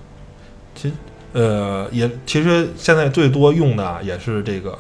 [0.74, 0.96] 其实，
[1.34, 4.78] 呃，也其实现在最多用的啊也是这个，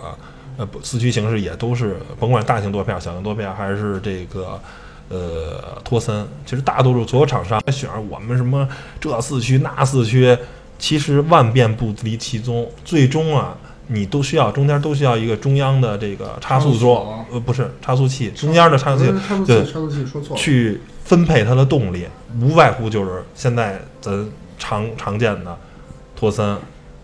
[0.57, 4.59] 呃，不四驱形式也都是，甭管大型多片、小型多片，还是这个。
[5.07, 8.67] 呃，托森其实大多数所有厂商选我们什么
[8.99, 10.35] 这四驱那四驱，
[10.79, 13.55] 其实万变不离其宗，最终啊，
[13.87, 20.41] 你都需要中间都需要一个中央的这个差速座锁，呃，不是差速器，中间的差速器差速对器，差速器说错了。
[20.41, 22.05] 去分配它的动力，
[22.41, 25.57] 无外乎就是现在咱常常见的
[26.15, 26.57] 托森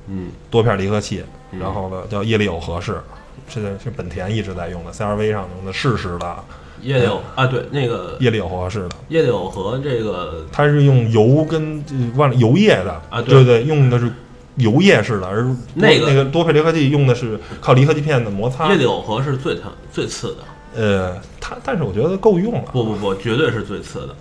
[0.08, 3.00] 嗯，多片离合器，嗯然后呢叫液力耦合式，
[3.48, 6.36] 这个是本田一直在用的，CRV 上用的适时的
[6.82, 13.44] 叶柳啊，对，那个液力耦合适的，液力耦合这个它是用油跟呃忘了油液的啊对。
[13.44, 14.12] 对对，用的是
[14.56, 18.68] 油液式的，而那个那个多片离合器用的是靠离合器片的摩擦。
[18.70, 24.16] 叶，柳和是最疼最次的，呃，它但是我觉得够用了，不不不，绝对是最次的，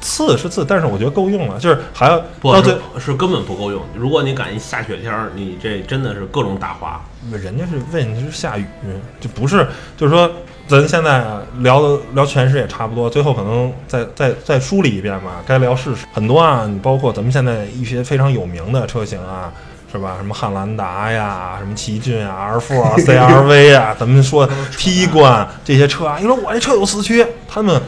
[0.00, 3.82] 次是次，但是我觉得够用了，就是还要不到最是是根本不够用。
[3.94, 7.00] 如果你赶一下雪天儿，你这真的是各种打滑。
[7.30, 8.64] 人家是问题是下雨，
[9.20, 10.30] 就不是，就是说，
[10.68, 19.50] 咱现在啊聊的聊全时也差不多，最后可能再再再梳理一遍吧，该聊试试很多啊，你包括咱们现在一些非常有名的车型啊，
[19.90, 20.16] 是吧？
[20.18, 27.80] 什么汉兰达呀，什么奇骏啊，R 4啊，CRV 啊，咱们说 T 冠这些车啊，你说我这车有四驱，他们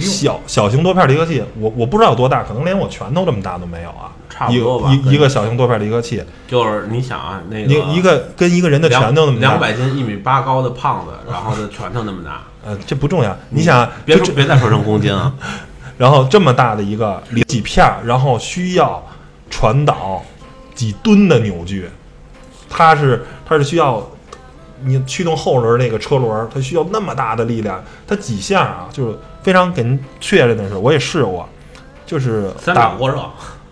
[0.00, 13.36] 小小型多片离合器，我我不知道有多大，可能连我拳头这么大都没有啊，差不多吧一一个小型多片离合器，就是你想啊，那一个一个跟一个人的拳头那么大，两百斤、一米八高的胖子，然后的拳头那么大， 呃，这不重要。
[13.50, 15.32] 你想啊，别，说别再说成公斤啊，
[15.98, 19.02] 然后这么大的一个里几片儿，然后需要
[19.50, 20.22] 传导
[20.74, 21.88] 几吨的扭矩，
[22.68, 24.04] 它是它是需要
[24.82, 31.48] 你驱动后轮那个车轮儿，它需要那么大的力量，它几下啊，就是非常给您确认的是，我也试过，
[32.04, 33.20] 就是打三秒过热。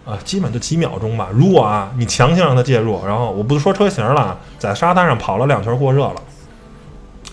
[0.04, 1.28] 啊，基本就几秒钟吧。
[1.32, 6.16] 如果啊，你强行让它介入，然后我不说车型了啊，在沙滩上跑了两圈过热了，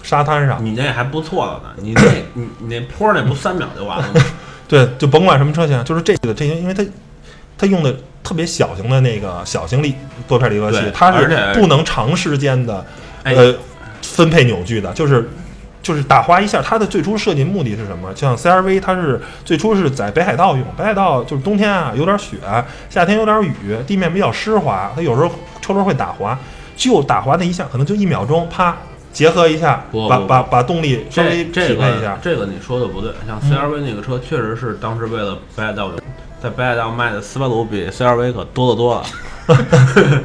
[0.03, 0.63] 沙滩上。
[0.63, 2.01] 你那还不错了呢，你那
[2.35, 4.21] 你你那坡那不三秒就完了吗？
[4.69, 6.85] 对，就甭管什么车型，就是这个这些，因为它
[7.57, 7.91] 它用的
[8.23, 9.95] 特别小型的那个小型离
[10.27, 12.85] 多片离合器，它是不能长时间的
[13.23, 13.51] 哎呃
[14.03, 15.27] 分配扭矩的，就是
[15.81, 16.61] 就是打滑一下。
[16.61, 18.13] 它的最初设计目的是什么？
[18.15, 22.37] 像 CRV，它是最初是在北海道用，北海道就是冬天啊有点雪，
[22.89, 26.37] 夏天有点雨，地面比较湿滑，它有时候车轮会打滑，
[26.75, 28.75] 就打滑那一下，可能就一秒钟，啪。
[29.11, 35.95] 结合一下，把把把动力稍微匹配一下个，这个你说的不对，像 CRV 那个车确实是当时为了北海道用，
[36.39, 39.03] 在北海道卖的斯巴鲁比 CRV 可多得多了。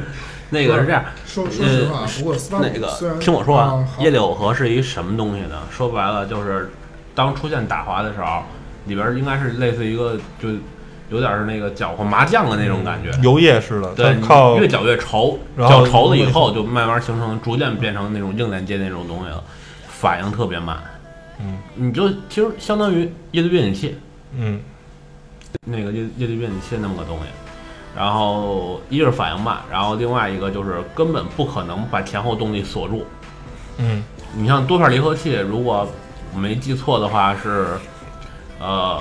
[0.55, 5.63] 那个是这样，说说实话，不过那个听我说啊啊，好叶柳河是一什么东西呢？
[5.69, 6.71] 说白了就是，
[7.13, 8.43] 当出现打滑的时候，
[8.85, 10.49] 里边应该是类似一个就
[11.09, 13.11] 有点是那个搅和麻酱的那种感觉。
[13.21, 14.15] 油液似的，对，
[14.59, 19.43] 越搅越稠，搅稠了以后，就慢慢形成，逐渐变成那种硬连接那种东西了，
[19.89, 20.81] 反应特别慢。
[21.41, 23.97] 嗯，你就其实相当于液对变体器，
[24.37, 24.61] 嗯
[25.65, 27.25] 那个液液对变体器那么个东西。
[27.95, 33.05] 然后一是反应慢，然后另外一个就是根本不可能把前后动力锁住。
[33.77, 34.03] 嗯
[34.35, 35.87] 你像多片离合器，如果
[36.33, 37.67] 我没记错的话是，
[38.59, 38.99] 呃，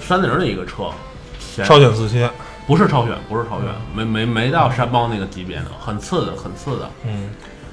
[0.00, 0.90] 三菱的一个车，
[1.38, 2.28] 前超选四驱，
[2.66, 6.90] 不是超选，不是超选，没没没到山猫那个级别呢，很次的，很次的。
[7.06, 7.30] 嗯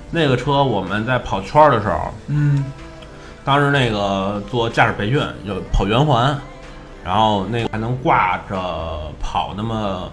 [0.09, 2.63] 那个车我们在跑圈儿的时候，嗯，
[3.43, 6.39] 当时那个做驾驶培训，就跑圆环，
[7.03, 10.11] 然后那个还能挂着跑那么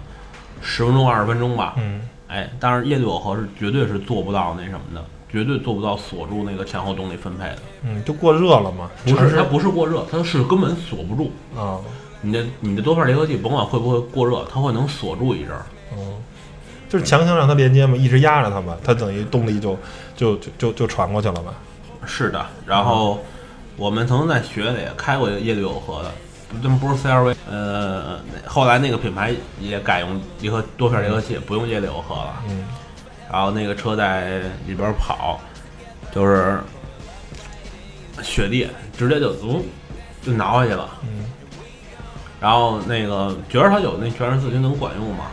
[0.61, 1.75] 十分钟二十分钟吧。
[1.79, 7.59] 嗯哎，但是液对耦合是绝对是做不到那什么的，绝对做不到锁住那个前后动力分配的。
[7.83, 11.33] 嗯，就过热了嘛，不是，它不是过热，它是根本锁不住。
[11.61, 11.81] 啊，
[12.21, 15.67] 你的你的多片离合器甭管会不会过热，它会能锁住一阵儿。
[15.93, 16.23] 嗯，
[16.89, 19.77] 就是强行让它连接嘛，一直压着它嘛，它等于动力就
[20.15, 21.53] 就就就就传过去了嘛。
[22.07, 23.19] 是的，然后
[23.77, 26.13] 我们曾经在学里也开过液对耦合的，
[26.63, 32.43] 他们不是 CRV，呃，后来那个品牌也改用离合多片离合器，不用液力耦合了。
[32.49, 32.65] 嗯
[33.33, 35.39] 然后那个车在里边跑，
[36.13, 36.61] 就是
[38.23, 38.67] 雪地，
[38.99, 39.63] 直接就嗯
[40.21, 40.91] 就挠下去了。
[41.05, 41.27] 嗯
[42.41, 45.27] 然后那个觉得它有那全时四驱能管用嘛，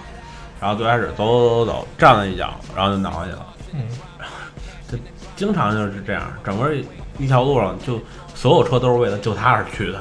[0.62, 3.47] 然后最开始走走走走站了一脚，然后就挠下去了。
[3.73, 4.99] 嗯
[5.36, 6.75] 经常就是这样，整个
[7.17, 7.99] 一条路上就
[8.36, 9.99] 所有车都是为了救他而去的。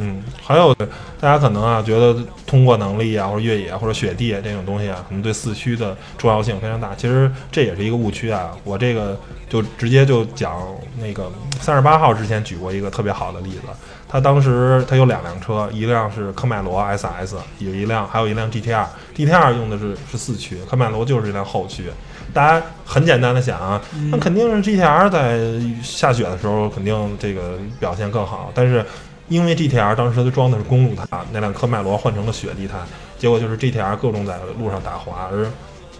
[0.00, 6.94] 嗯，还有大家可能啊觉得通过能力啊，或者越野或者雪地这种东西啊，可能对四驱的重要性非常大。
[6.96, 8.50] 其实这也是一个误区啊。
[8.64, 10.56] 我这个就直接就讲
[10.98, 13.62] 那个三十八号之前举过一个特别好的例子。
[14.08, 18.86] 他当时他有两辆车，一辆是科迈罗 SS，有一辆还有一辆 GTR。
[19.14, 21.84] GTR 用的是是四驱，科迈罗就是一辆后驱。
[22.32, 25.38] 大家很简单的想啊，那肯定是 GTR 在
[25.82, 28.84] 下雪的时候肯定这个表现更好，但是
[29.30, 32.74] 因为 GTR 当时它装的是公路胎，那辆科迈罗换成了雪地胎，
[33.16, 35.46] 结果就是 GTR 各种在路上打滑，而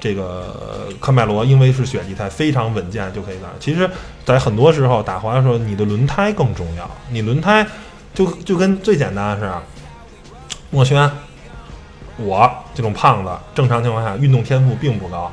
[0.01, 3.49] 这个科迈罗因为是雪地胎，非常稳健就可以打。
[3.61, 3.89] 其实，
[4.25, 6.91] 在很多时候打滑的时候，你的轮胎更重要。
[7.11, 7.65] 你轮胎
[8.13, 9.53] 就就跟最简单的是，
[10.71, 11.09] 墨轩，
[12.17, 15.31] 我这种胖子，正常情况下运动天赋并不高。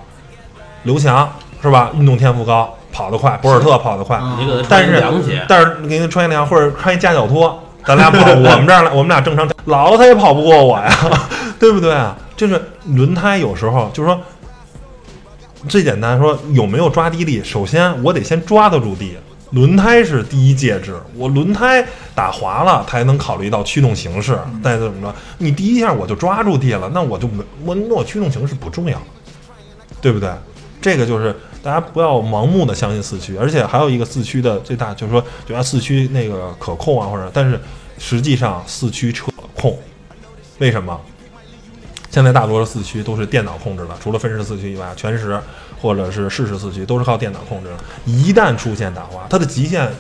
[0.83, 1.91] 刘翔是吧？
[1.95, 10.91] 运动天赋高，跑得快，博尔特跑得快，啊你给他穿但是凉鞋，但是你给他穿一凉或者穿一夹脚拖，咱俩跑我们这儿来，我们俩正常，老子他也跑不过我呀，
[11.57, 12.17] 对不对啊？
[12.35, 14.19] 就是轮胎有时候就是说，
[15.69, 19.15] 最简单说有没有抓地力，首先我得先抓得住地。
[19.51, 21.81] 轮胎是第一介质，我轮胎
[22.13, 29.01] 打滑了才能考虑到驱动形式，再怎么着，你第一下我就抓住地了，那我就没我那我驱动形式不重要，
[30.01, 30.29] 对不对？
[30.81, 31.33] 这个就是
[31.67, 37.59] 大家不要盲目的相信四驱，而且还有一个四驱的最大就是说，觉得四驱那个可控啊，或者但是
[37.97, 39.77] 实际上四驱车控，
[40.59, 40.97] 为什么？
[42.09, 45.37] 现在大多数四驱都是电脑控制的，除了分时四驱以外，全时
[45.81, 47.75] 或者是适时四驱都是靠电脑控制的。
[48.05, 49.91] 一旦出现打滑，它的极限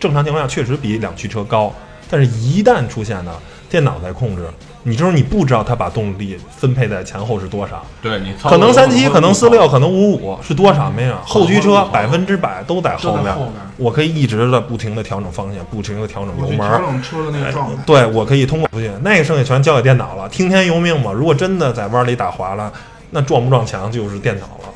[0.00, 1.70] 正常情况下确实比两驱车高，
[2.08, 3.34] 但是一旦出现呢，
[3.68, 4.48] 电脑在控制，
[4.82, 7.84] 你就是你不知道它把动力分配在前后是多少。
[8.00, 11.16] 对你可能三七，可能四六，可能五五是多少没有？
[11.24, 13.34] 后驱车嗯百分之百都在后面
[13.76, 16.78] 我可以一直的不停的调整方向，不停的调整油门调。
[16.78, 17.82] 整车的那个状态。
[17.84, 21.12] 对，我可以通过出去，那个剩下全交给电脑了，听天由命嘛。
[21.12, 22.72] 如果真的在弯里打滑了，
[23.10, 24.68] 那撞不撞墙就是电脑了，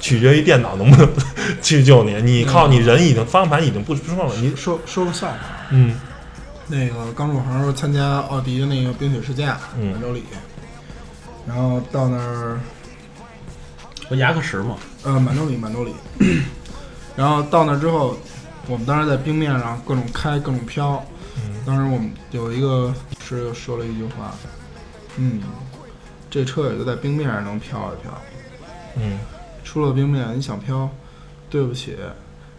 [0.00, 1.08] 取决于电脑能不能
[1.62, 2.20] 去救你。
[2.22, 5.34] 你靠你人已经方向盘已经不支撑了，你说说个笑话，
[5.70, 5.94] 嗯
[6.68, 10.22] 那个刚入行时候参加奥迪的那个冰雪试驾，嗯满洲里，
[11.46, 12.60] 然后到那儿
[14.08, 15.94] 不牙克石嘛，呃，满洲里，满洲里。
[17.16, 18.16] 然后到那之后，
[18.66, 21.02] 我们当时在冰面上各种开，各种飘。
[21.36, 24.34] 嗯当时我们有一个师又说了一句话，
[25.16, 25.40] 嗯，
[26.30, 28.12] 这车也就在冰面上能飘一飘，
[28.96, 29.18] 嗯
[29.64, 30.88] 出了冰面你想飘，
[31.50, 31.96] 对不起，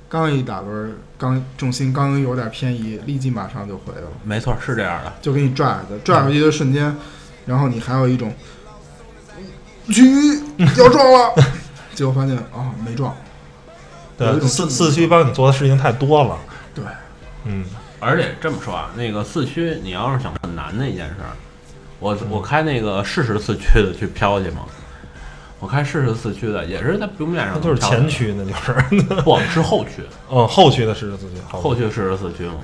[0.10, 5.14] 刚一打轮，刚重心刚有点偏移，立即马上就回来了，没错，是这样的。
[5.22, 6.96] 就给你拽的，拽回去的瞬间，
[7.46, 8.34] 然后你还有一种，
[9.88, 10.04] 去
[10.78, 11.36] 要撞了，
[11.94, 13.16] 结果发现啊、没撞。
[14.18, 16.38] 对，四四驱帮你做的事情太多了。
[16.74, 16.84] 对，
[17.46, 17.64] 嗯
[18.00, 21.38] 而且这么说啊，那个四驱，你要是想很难的一件事儿，
[22.00, 24.62] 我我开那个适时四驱的去飘去嘛，
[25.60, 28.74] 我开适时四驱的也是在冰面上那就是前驱，那就是。
[29.24, 32.56] 不是后驱，嗯，后驱的是四驱后驱适时四驱嘛。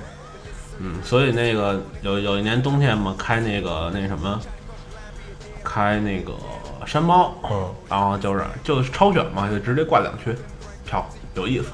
[0.79, 4.39] 嗯，所以那个有有一年冬天嘛，开那个那什么，
[5.63, 6.33] 开那个
[6.85, 10.35] 山猫，嗯然后就是就是超选嘛，就直接挂两驱，
[10.85, 11.67] 漂有意思。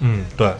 [0.00, 0.52] 嗯，对，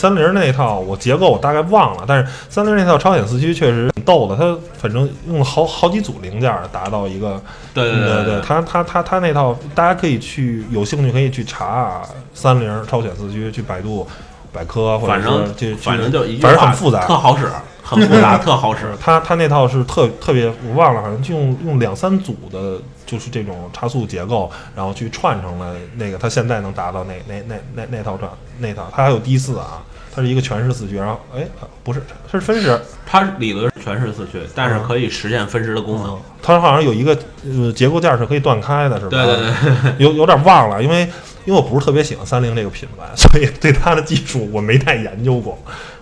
[0.00, 7.38] 三菱那一套我结构我大概忘了，但是三菱那套超显四驱确实挺逗的，它反正用了好好几组零件儿达到一个，
[7.74, 14.08] 对对对对，它它它它那套大家可以去有兴趣可以去查啊，三菱超显四驱，去百度
[14.52, 17.46] 百科，或者反正反正就一反正很复杂特好使，
[17.82, 18.96] 很复杂，特好使是。
[18.98, 29.82] 它它那套是特特别，我忘了，好像就用用两三组的，就是这种差速结构，然后去串成了那个，它现在能达到那那那那那套串那套，它还有低四啊，
[30.14, 34.84] 它是一个全时四驱，然后哎呃不是，它是分时，它理论是全是四驱，但是嗯。
[34.86, 36.18] 可以实现分时的功能。
[36.42, 39.10] 它好像有一个呃结构件是可以断开的，是吧？
[39.10, 41.02] 对对对，有有点忘了，因为
[41.44, 45.56] 因为我不是特别喜欢三菱这个品牌， 所以对它的技术我没太研究过，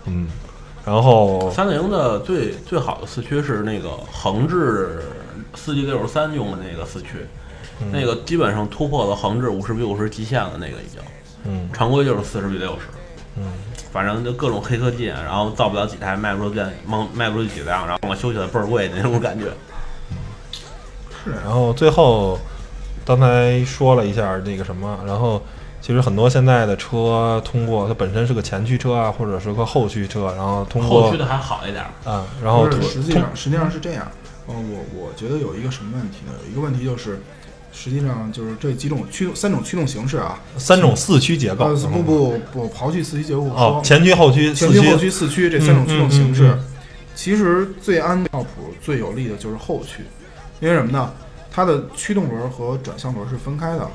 [0.07, 0.29] 嗯，
[0.87, 5.03] 然后三菱的最最好的四驱是那个横置
[5.55, 7.27] 四 G 六十三用的那个四驱，
[7.81, 7.89] 嗯。
[7.93, 11.01] 那个基本上突破了横置五十比五十极限了，那个已经。
[11.45, 11.69] 嗯。
[11.73, 12.87] 常规就是四十比六十。
[13.37, 13.45] 嗯
[13.93, 19.47] 反正就各种黑科技，然后造不了几台，卖不出去，卖卖不出去几辆，然后我修起来倍儿贵的那种感觉。
[21.25, 22.39] 是然后最后
[23.05, 25.43] 刚才说了一下那个什么，然后
[25.81, 34.07] 其实很多现在的车通过它本身是个前驱车啊，或者是个后驱车，然后通过后驱的还好一点儿，啊，然后实际上实际上是这样，
[34.47, 36.33] 呃，我我觉得有一个什么问题呢？
[36.45, 37.21] 有一个问题就是，
[37.73, 46.59] 实际上就是这几种驱动三种驱动形式啊，三种四驱结构，呃，不不不，刨去四驱结构不说，哦，前驱后驱四驱前驱、后驱、四驱这三种驱动形式，嗯嗯。
[46.59, 46.65] 嗯
[47.19, 50.05] 其实最安靠谱、最有力的就是后驱，
[50.61, 51.13] 因为什么呢？
[51.51, 53.91] 它的驱动轮和转向轮是分开的，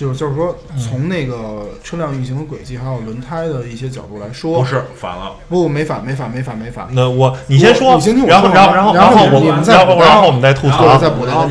[0.00, 11.46] 就是就是说从那个车辆运行的轨迹还有轮胎的一些角度来说，不是反了，不没反没反没反没反，那我你先说，我你先听我然后说然后然后然后后我们再然后然后我们再吐然后槽再补刀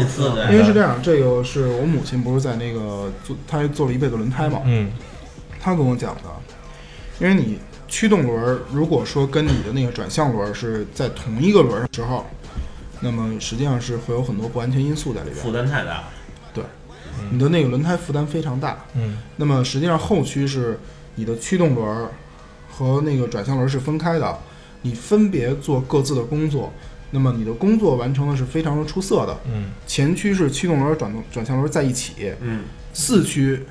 [0.50, 4.92] 因为是这样，这个是我母亲不是在那个做，她做了一辈子轮胎嘛，嗯。
[5.62, 6.24] 她跟我讲的，
[7.20, 12.26] 因为你驱动轮儿如果说跟你的那个转向轮儿是在同一个轮儿的时候，
[13.00, 15.36] 那么实际上是会有很多不安全因素在里边。
[15.36, 16.06] 负，担太大。
[17.32, 18.84] 你的那个轮胎负担非常大。
[18.96, 20.80] 嗯那么实际上后驱是
[21.16, 22.10] 你的驱动轮儿
[22.70, 24.38] 和那个转向轮儿是分开的，
[24.82, 26.72] 你分别做各自的工作，
[27.12, 29.38] 那么你的工作完成的是非常的出色的。
[29.52, 32.64] 嗯前驱是驱动轮儿转动转向轮儿在一起，嗯，
[32.94, 33.62] 四驱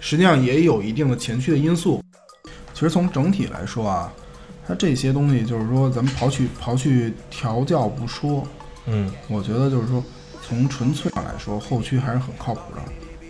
[0.00, 2.02] 实际上也有一定的前驱的因素。
[2.74, 4.12] 其实从整体来说啊，
[4.66, 8.46] 它这些东西就是说，咱们刨去刨去调教不说，
[8.86, 10.04] 嗯我觉得就是说，
[10.48, 12.80] 从纯粹上来说，后驱还是很靠谱的，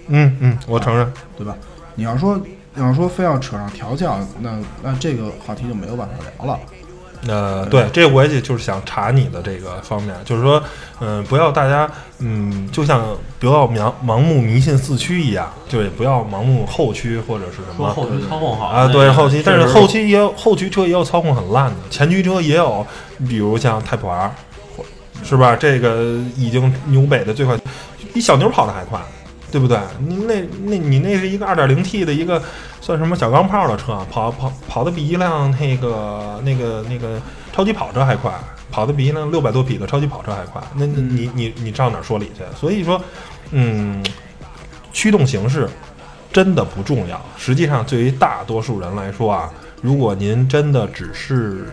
[0.09, 1.57] 嗯嗯，我承认，对吧？
[1.97, 2.41] 你要说
[2.75, 6.59] 你要说非要扯上调教，那那这个话题就没有办法聊了。
[7.27, 10.63] 呃，对，这我也就是想查你的这个方面，就是说，
[11.01, 11.91] 嗯、不要大家，
[12.21, 13.05] 嗯，就像
[13.41, 22.87] 不要盲盲目迷信四驱一样，就也不要盲目后驱或者是什么说后驱操控好啊，那对后驱，但是后驱也有后驱车也有操控很烂的，前驱车也有，
[23.29, 24.48] 比如像 Type R，或
[25.25, 25.57] 是吧？
[25.57, 27.57] 这个已经纽北的最快，
[28.15, 29.01] 比小牛跑的还快，
[29.51, 29.79] 对不对？
[29.99, 32.43] 你那那你那是一个 2.0T 的一个
[32.81, 37.21] 算什么小钢炮的车，跑跑跑的比一辆那个那个那个
[37.53, 38.33] 超级跑车还快，
[38.71, 40.63] 跑的比一辆六百多匹的超级跑车还快。
[40.75, 42.43] 那那你你你上哪儿说理去？
[42.59, 43.01] 所以说，
[43.51, 44.03] 嗯，
[44.93, 45.69] 驱动形式
[46.33, 47.21] 真的不重要。
[47.37, 49.51] 实际上，对于大多数人来说啊，
[49.83, 51.67] 如果您真的只是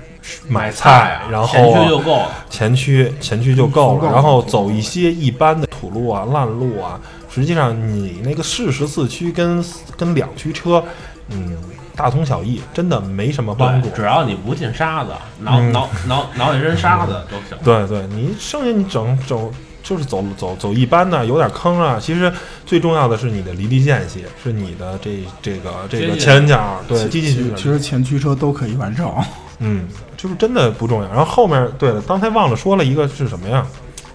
[0.47, 2.32] 买菜，啊，然后前驱就够了。
[2.49, 6.99] 前驱前驱就够了，然后走一些一般的土路啊、烂路啊。
[7.30, 9.63] 实际上，你那个适时四驱跟
[9.97, 10.82] 跟两驱车，
[11.30, 11.57] 嗯，
[11.93, 13.89] 大同小异，真的没什么帮助，。
[13.89, 15.11] 只要你不进沙子，
[15.41, 17.57] 挠嗯挠挠挠一身沙子都行。
[17.63, 19.51] 对对，你剩下你整整
[19.84, 21.99] 就是走走走一般的，有点坑啊。
[22.01, 22.32] 其实
[22.65, 29.13] 最重要的是你的离地间隙，是你的这这个这个前脚对其机器其实其实前驱车都可以完成。
[29.59, 29.88] 嗯，
[30.26, 31.07] 就是真的不重要。
[31.09, 33.63] 然后后面对了，刚才忘了说了一个是什么呀？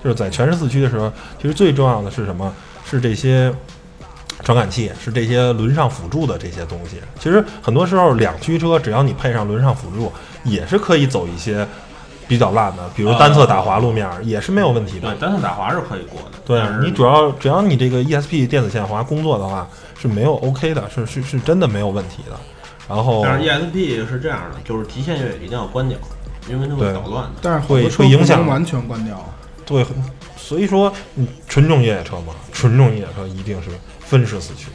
[0.02, 2.52] 就是在全时四驱的时候，其实最重要的是什么？
[2.84, 3.54] 是这些
[4.42, 6.96] 传感器，是这些轮上辅助的这些东西。
[7.20, 11.64] 其实很多时候两驱车，只要你配上轮上辅助，也是可以走一些
[12.26, 15.20] 比较烂的，比如单侧打滑路面，也是没有问题的对，。
[15.20, 16.38] 单侧打滑是可以过的。
[16.44, 22.36] 对你主要只要你这个 ESP 电子限滑工作的话，是没有 OK 的，是是是真的没有问题的。
[22.90, 25.96] 然后但是 ESP 是这样的，就是极限越野一定要关掉，
[26.48, 27.30] 因为它会对捣乱的。
[27.40, 29.24] 但是会会影响完全关掉。
[29.64, 29.86] 对，
[30.36, 33.70] 所以说你纯种越野车嘛，纯种越野车一定是
[34.00, 34.66] 分时四驱，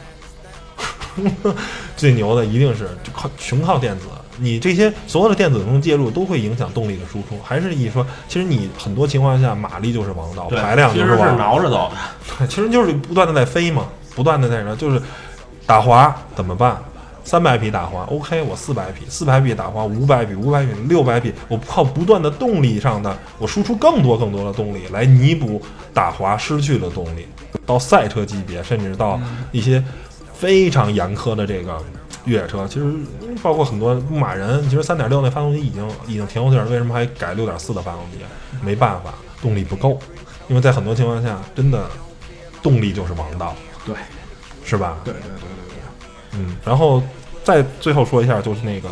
[1.94, 4.06] 最牛的一定是就靠全靠电子。
[4.38, 7.38] 你这些所有的电子能介入，都会影响动力的输出。
[7.42, 11.36] 还是一说，其实你很多情况下马力就是王道，对，排量其实就是王道。
[11.36, 11.96] 挠着走的。
[12.38, 15.00] 对， 其实就是不断的在飞嘛，不断的在那，就是
[15.66, 16.78] 打滑怎么办？
[17.26, 25.60] 三百匹打滑，OK，我四百匹，四百匹打滑，五百匹，五百匹，六百匹，我靠不断的动力上的，我输出更多更多的动力来弥补
[25.92, 27.26] 打滑失去的动力。
[27.66, 29.20] 到赛车级别，甚至到
[29.50, 29.82] 一些
[30.32, 31.76] 非常严苛的这个
[32.26, 32.94] 越野车，其实
[33.42, 38.18] 包括很多牧马人，其实三点六那发动机已经已经挺有劲儿，为什么还改六点四的发动机？
[38.62, 39.12] 没办法，
[39.42, 39.98] 动力不够，
[40.46, 41.86] 因为在很多情况下，真的
[42.62, 43.52] 动力就是王道，
[43.84, 43.96] 对，
[44.64, 44.98] 是吧？
[45.02, 47.02] 对对对对对，嗯，然后
[47.46, 48.88] 再最后说一下，就是那个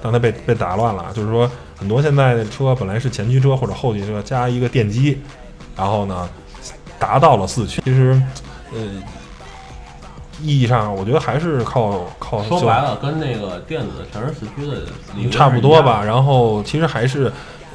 [0.00, 5.20] 刚才被被打乱了，就是说很多现在的车本来是前驱车或者后驱车加一个电机，
[5.76, 6.30] 然后呢
[7.00, 8.22] 达到了四驱，其实
[8.72, 8.78] 呃
[10.40, 16.04] 意义上我觉得还是靠靠说白了，跟那个电子全时四驱的差不多吧。
[16.04, 17.24] 然后其实还是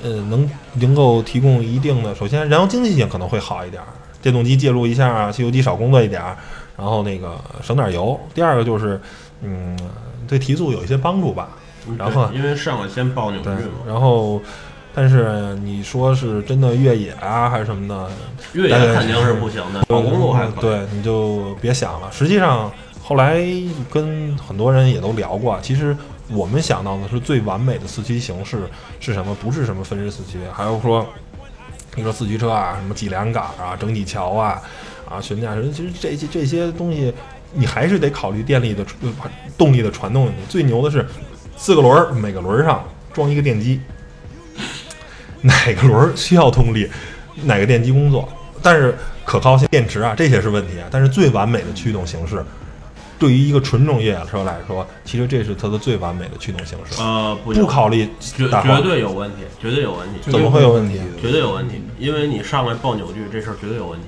[0.02, 3.88] 呃能能够提供一定的，首先燃油经济性可能会好一点儿，
[4.26, 6.36] 电动机介入一下，汽油机少工作一点儿，
[6.76, 8.20] 然后那个省点油。
[8.34, 9.00] 第二个就是
[9.44, 9.78] 嗯
[10.28, 11.50] 对提速有一些帮助吧。
[11.88, 13.50] 嗯然后因为上来先报扭矩
[13.86, 14.42] 然后
[14.96, 18.10] 但是你说是真的越野啊还是什么的，
[18.54, 20.48] 越野肯定是不行的，跑公路还。
[20.60, 22.12] 对，你就别想了。
[22.12, 22.72] 实际上，
[23.04, 23.40] 后来
[23.92, 25.96] 跟很多人也都聊过，其实
[26.30, 28.58] 我们想到的是最完美的四驱形式
[29.00, 29.36] 是什么？
[29.36, 31.06] 不是什么分时四驱，还有说，
[31.96, 34.62] 你说四驱车啊，什么脊梁杆啊、整体桥啊、
[35.10, 37.14] 啊悬架其实这些这些东西，
[37.54, 38.86] 你还是得考虑电力的
[39.58, 40.30] 动力的传动。
[40.50, 41.08] 最牛的是
[41.56, 42.84] 四个轮儿，每个轮儿上
[43.14, 43.80] 装一个电机，
[45.42, 46.90] 哪个轮儿需要动力，
[47.44, 48.28] 哪个电机工作。
[48.62, 48.94] 但是
[49.24, 50.88] 可靠性、电池啊，这些是问题啊。
[50.92, 52.44] 但是最完美的驱动形式，
[53.18, 57.02] 对于一个纯种越野车来说，其实这是它的最完美的驱动形式。
[57.02, 61.00] 呃，不不考虑绝绝对有问题，绝对有问题，怎么会有问题？
[61.22, 64.08] 绝对有问题，因为你上来爆扭矩这事儿绝对有问题。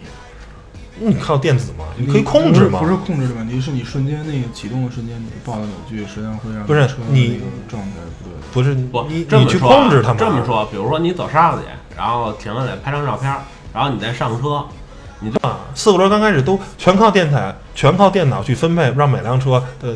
[0.99, 1.85] 你靠电子吗？
[1.95, 2.87] 你可以控制吗不？
[2.87, 7.89] 是控制的问题，是你瞬间那个启动的瞬间，你报的扭矩，实际上会让不是你那个状态
[8.23, 8.33] 不对。
[8.51, 10.15] 不是不，你你去这么说啊控制它吗？
[10.17, 13.31] 这么说，比如说你走沙子去，然后停下来拍张照片，
[13.71, 14.65] 然后你再上车，
[15.41, 19.95] 啊，四个轮刚开始都全靠电台，全靠电脑去分配，让每辆车的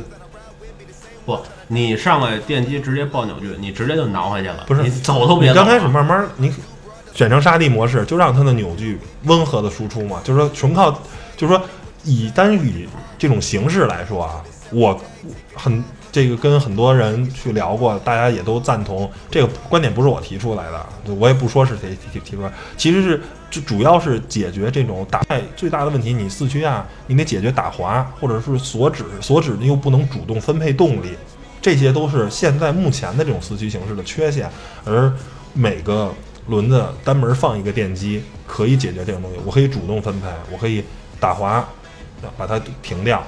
[1.26, 5.62] 不，你上来电机直接报扭矩，你直接就挠回去了，不是你走都别走了。
[5.62, 6.52] 你刚开始慢慢你
[7.14, 10.92] 选成沙地模式，就让它的扭矩温和的输出嘛，就是说纯靠，
[11.38, 11.62] 就是说
[12.04, 14.42] 以单以这种形式来说啊，
[14.72, 15.00] 我
[15.54, 25.24] 很这个跟很多人去聊过，大家也都赞同这个观点，不是我提出来的，我也不说是谁提提出来，其实是就主要是解决这种打
[25.55, 31.16] 最大的问题，你四驱啊，你得解决打滑或者是锁止，锁止又不能主动分配动力，
[31.62, 34.49] 这些都是现在目前的这种四驱形式的缺陷，
[34.84, 35.12] 而
[35.53, 36.14] 每个
[36.47, 39.38] 轮子单门放一个电机可以解决这种东西。
[39.45, 40.84] 我可以主动分配，我可以
[41.20, 41.66] 打滑，
[42.38, 43.24] 把它停掉，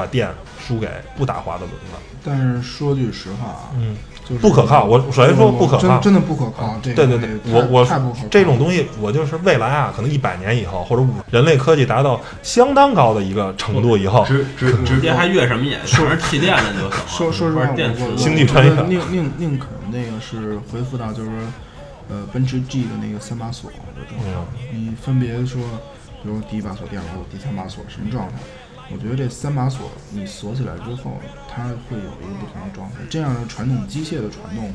[0.00, 0.28] 把电
[0.66, 1.76] 输给不打滑的轮子。
[2.24, 6.78] 但是说句实话啊，嗯，就是不可靠我首先说不可靠真真的不可靠。
[6.82, 7.86] 这对对对我我。
[8.30, 16.96] 这种东西，我就是未来啊，可能一百年以后或者五人类科技达到相当高的一个程度以后，直直直接还越什么眼，全是气垫的就行了。
[17.08, 21.38] 说说实话，电池我我星际穿越宁宁宁肯那个是回复到就是说，
[22.10, 23.76] 呃，奔驰 G 的那个三把锁的
[24.08, 24.26] 状态。
[24.72, 25.62] 你分别说，
[26.22, 28.34] 比如第一把锁、第二把锁、第三把锁什么状态？
[28.92, 31.18] 我觉得这三把锁你锁起来之后，
[31.48, 32.96] 它会有一个不同的状态。
[33.08, 34.72] 这样的传统机械的传动，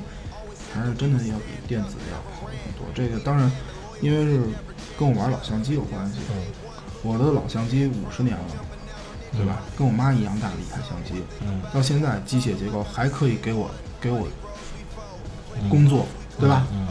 [0.73, 2.87] 还是真的要比电子要好很多。
[2.93, 3.51] 这个当然，
[4.01, 4.41] 因为是
[4.97, 6.19] 跟我玩老相机有关系。
[6.31, 6.41] 嗯
[7.03, 8.43] 我的老相机五十年了，
[9.33, 9.61] 对吧？
[9.77, 13.69] 跟我妈一样大的一台相机，嗯到现在机械结构还可以给我
[14.01, 14.27] 给我
[15.69, 16.07] 工作，
[16.39, 16.65] 对吧？
[16.73, 16.87] 嗯，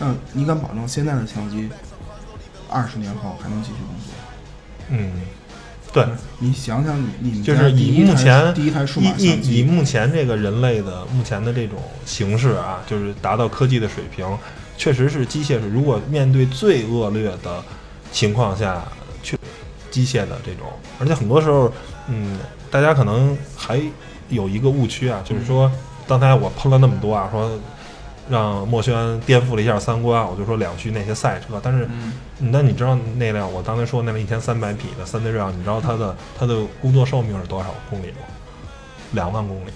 [0.00, 1.70] 那你敢保证现在的相机
[2.68, 4.14] 二十年后还能继续工作？
[4.88, 5.12] 嗯，
[5.92, 6.06] 对，
[6.38, 14.26] 你想想你，你们就是以目前第一台数码以以以，目前这个人类的目前的这种形式啊，就是达到科技的水平，
[14.78, 17.62] 确实是机械是如果面对最恶劣的
[18.10, 18.82] 情况下，
[19.22, 19.38] 去
[19.90, 20.66] 机械的这种，
[20.98, 21.70] 而且很多时候，
[22.08, 22.38] 嗯，
[22.70, 23.78] 大家可能还
[24.30, 25.70] 有一个误区啊，就是说，
[26.08, 27.50] 刚才我喷了那么多啊，说
[28.30, 32.12] 让墨轩颠覆了一下三观，我就说两驱那些赛车，但是嗯，
[32.52, 38.18] 那你知道那辆我刚才说那辆一千三百匹的三 D 让，你知道它的 它的工作寿命是多少公里吗？
[39.12, 39.70] 两万公里。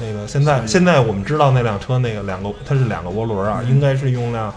[0.00, 3.68] 那个现在现在我们知道那辆车那个两个它是两个涡轮啊，嗯。
[3.68, 4.54] 应该是用辆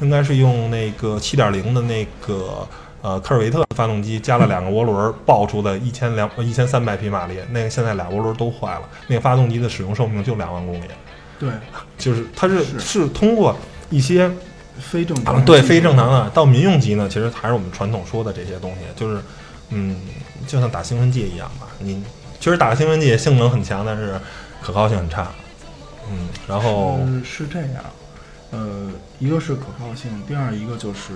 [0.00, 2.66] 应该是用那个七点零的那个
[3.02, 10.84] 呃科尔维特发动机加了两个涡轮爆出的一千两一千三百匹马力，那个现在俩涡轮都坏了，那个发动机的使用寿命就两万公里，
[11.40, 11.50] 对，
[11.96, 13.56] 就是它是是是通过
[13.88, 14.30] 一些
[14.78, 16.28] 非正常啊，对，非正常的。
[16.30, 19.22] 到民用级呢，其实还是我们传统说的这些东西，就是，
[19.70, 19.96] 嗯，
[20.46, 21.66] 就像打兴奋剂一样吧。
[21.78, 22.04] 你
[22.38, 24.20] 其实打兴奋剂性能很强，但是
[24.60, 25.32] 可靠性很差。
[26.10, 27.84] 嗯，然后是是这样，
[28.50, 31.12] 呃，一个是可靠性，第二一个就是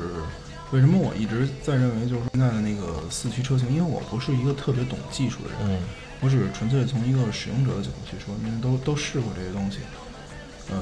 [0.70, 5.82] 为什么我一直在认为就是现在的那个四驱车型，因为我不是一个特别懂技术的人，嗯
[6.20, 9.80] 我只是纯粹从一个使用者的角度去说，因为都都试过这些东西。
[10.70, 10.76] 呃，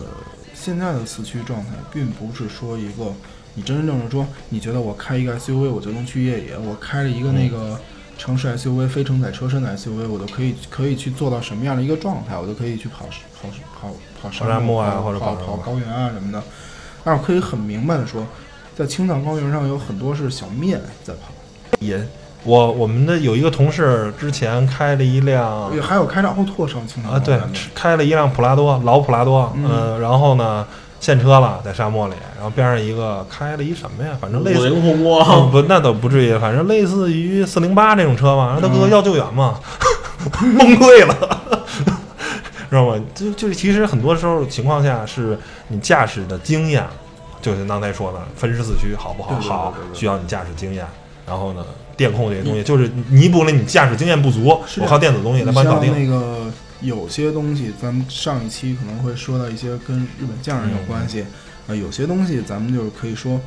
[0.54, 3.12] 现在的四驱状态并不是说一个
[3.54, 7.78] 你真真正正说，你觉得我开一个 SUV 我就能去越野，我开了一个那个
[8.16, 13.06] 城市 SUV、非承载车身的 SUV，我都可以可以去做到什么样的一个状态，我都可以去跑
[13.40, 13.48] 跑
[13.80, 13.88] 跑
[14.20, 16.42] 跑跑沙漠啊或者跑跑跑高原啊什么的。
[17.04, 18.24] 但是我可以很明白的说，
[18.76, 21.32] 在青藏高原上有很多是小面在跑。
[21.80, 22.06] 也，
[22.44, 27.38] 我我们的有一个同事之前开了一辆还有开着奥拓上啊，对
[27.74, 30.66] 开了一辆普拉多，老普拉多，嗯呃，然后呢
[30.98, 34.16] 现车了，在沙漠里，然后边上一个开了一什么呀？
[34.20, 34.60] 反正类似。
[34.60, 38.46] 五菱宏嗯光，不，那倒不至于，反正类似于四零八这种车嘛。
[38.46, 39.60] 然后他哥嗯要救援嘛，
[40.32, 41.40] 崩溃了，
[42.70, 43.00] 知道吗？
[43.14, 45.38] 就就是其实很多时候情况下是
[45.68, 46.84] 你驾驶的经验，
[47.40, 49.28] 就是刚才说的分时四驱好不好？
[49.30, 50.84] 对对对好需要你驾驶经验。
[51.26, 51.64] 然后呢，
[51.96, 55.92] 电控这些东西就是弥补了你驾驶经验不足，我靠电子东西来帮你搞定。
[55.92, 56.50] 那个
[56.80, 61.24] 有些东西，咱们上一期可能会说到一些跟日本匠人有关系，
[61.68, 63.40] 啊、有些东西咱们就是可以说，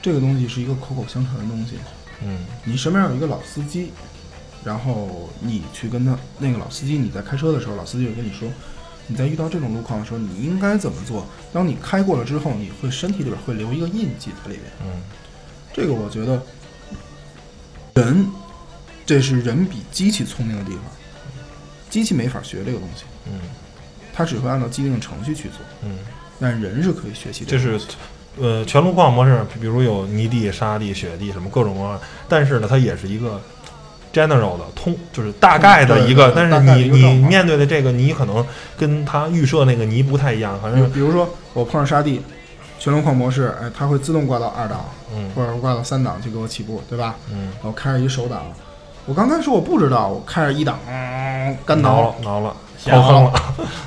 [0.00, 1.72] 这个东西是一个口口相传的东西。
[2.22, 3.90] 嗯你身边有一个老司机，
[4.62, 8.48] 然后你去跟他那个老司机，你在开车的时候，老司机就跟你说，
[9.08, 11.26] 你在遇到这种路况的时候，你应该怎么做。
[11.52, 14.66] 当你开过了之后，你会身体里边会留一个印记在里面。
[14.82, 15.02] 嗯
[15.72, 16.42] 这个我觉得，
[18.00, 18.26] 人，
[19.04, 20.82] 这是人比机器聪明的地方。
[21.88, 23.40] 机器没法学这个东西，嗯
[24.12, 25.98] 它只会按照既定的程序去做，嗯，
[26.40, 27.80] 但人是可以学习的这是。
[28.38, 33.42] 呃全路况模式，比如有泥地、沙地、雪地什么各种各样，但是呢，它也是一个
[34.12, 36.32] general 的通，就是大概的一个。
[36.34, 38.46] 但是你你面对的这个泥可能
[38.78, 42.22] 跟它预设那个泥不太一样，反正比如说我碰上沙地，
[42.80, 47.14] 全路况模式，哎，它会自动挂到二档嗯或者挂到三档去给我起步，对吧？
[47.30, 48.42] 嗯，我开着一手档，
[49.06, 53.32] 我刚开始我不知道，我开着一档，嗯，干挠挠了挠了， 下掏坑了，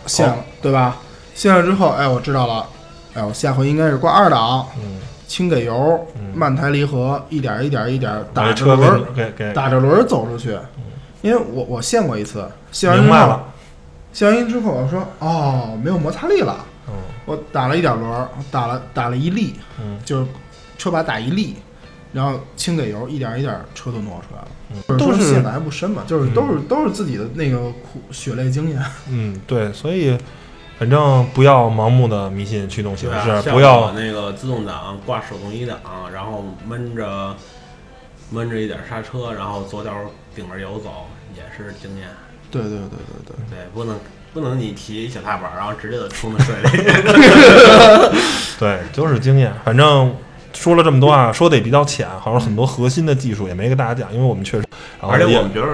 [0.06, 0.98] 陷了，对吧？
[1.34, 2.66] 陷了之后，哎，我知道了，
[3.16, 10.56] 哎，我下回应该是挂二档，嗯，轻给油，嗯慢抬离合，一点儿一点儿一点儿打着轮儿，给给打着轮儿走出去。
[11.24, 13.40] 因为我我陷过一次，陷完之后，
[14.12, 16.54] 陷完之后我说哦，没有摩擦力了，
[16.88, 16.94] 嗯
[17.26, 20.28] 我打了一点轮儿，打了打了一粒，嗯就是
[20.78, 21.56] 车把打一粒，
[22.12, 24.48] 然后轻给油，一点儿一点儿车就挪出来了。
[24.72, 28.82] 嗯，都是说陷的还不深嘛，就是嗯都是都是自己的那个苦血泪经验。
[29.08, 30.18] 嗯对，所以
[30.78, 35.80] 反正不要盲目的迷信驱动形对啊式，像不要那个自动挡挂手动一档，
[36.12, 37.36] 然后闷着
[38.32, 39.94] 闷着一点刹车，然后左脚
[40.36, 41.06] 顶着油走，
[41.36, 42.08] 也是经验。
[42.52, 42.90] 对对对对
[43.26, 43.96] 对，对，不能
[44.34, 46.70] 不能你提一小踏板，然后直接就冲到水里。
[48.60, 49.54] 对，就是经验。
[49.64, 50.16] 反正
[50.54, 54.66] 说了这么多啊，说的也比较浅，好像很多核心的技术也没给大家讲，因为我们确实，
[55.00, 55.68] 而且我们觉得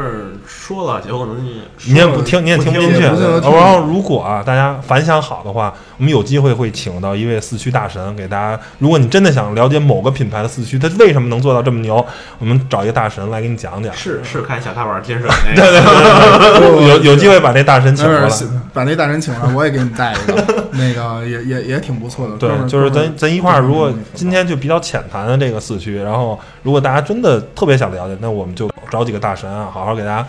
[0.49, 3.01] 说了，结果能你也不听，你也听不进去。
[3.01, 8.59] 然后如果啊，大家反响好的话，我们有机会会请到一位四驱大神给大家。
[8.79, 12.03] 如果你真的想了解某个品牌的四驱，它为什么能做到这么牛，
[12.39, 13.93] 我们找一个大神来给你讲讲。
[13.93, 16.79] 是是开小踏板进水 那个。
[16.89, 18.29] 有有机会把这大神请过来。
[18.73, 22.35] 把那大神请来，我也给你带一个，那个也也也挺不错的。
[22.37, 30.25] 对，就是咱咱一块儿，如果今天就比较浅谈的这个四驱，然后如果大家真的特别想了解，那我们就找几个大神啊，好好给大家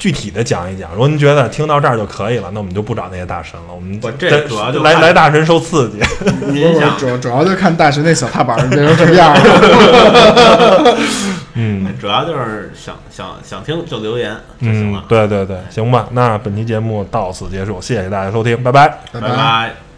[0.00, 0.90] 具体的讲一讲。
[0.92, 6.00] 如果您觉得听到这儿就可以了，那我们就不找那些大神了，我们不这主要就来来大神受刺激。
[6.50, 10.96] 您想，主要主要就看大神那小踏板儿变成什么样了。
[11.54, 15.04] 嗯主要就是想想想听就留言就行嗯了，。
[15.06, 18.88] 对对对，行吧，那本期节目到此结束，谢谢大家收听，拜拜。
[19.12, 19.89] 拜拜拜。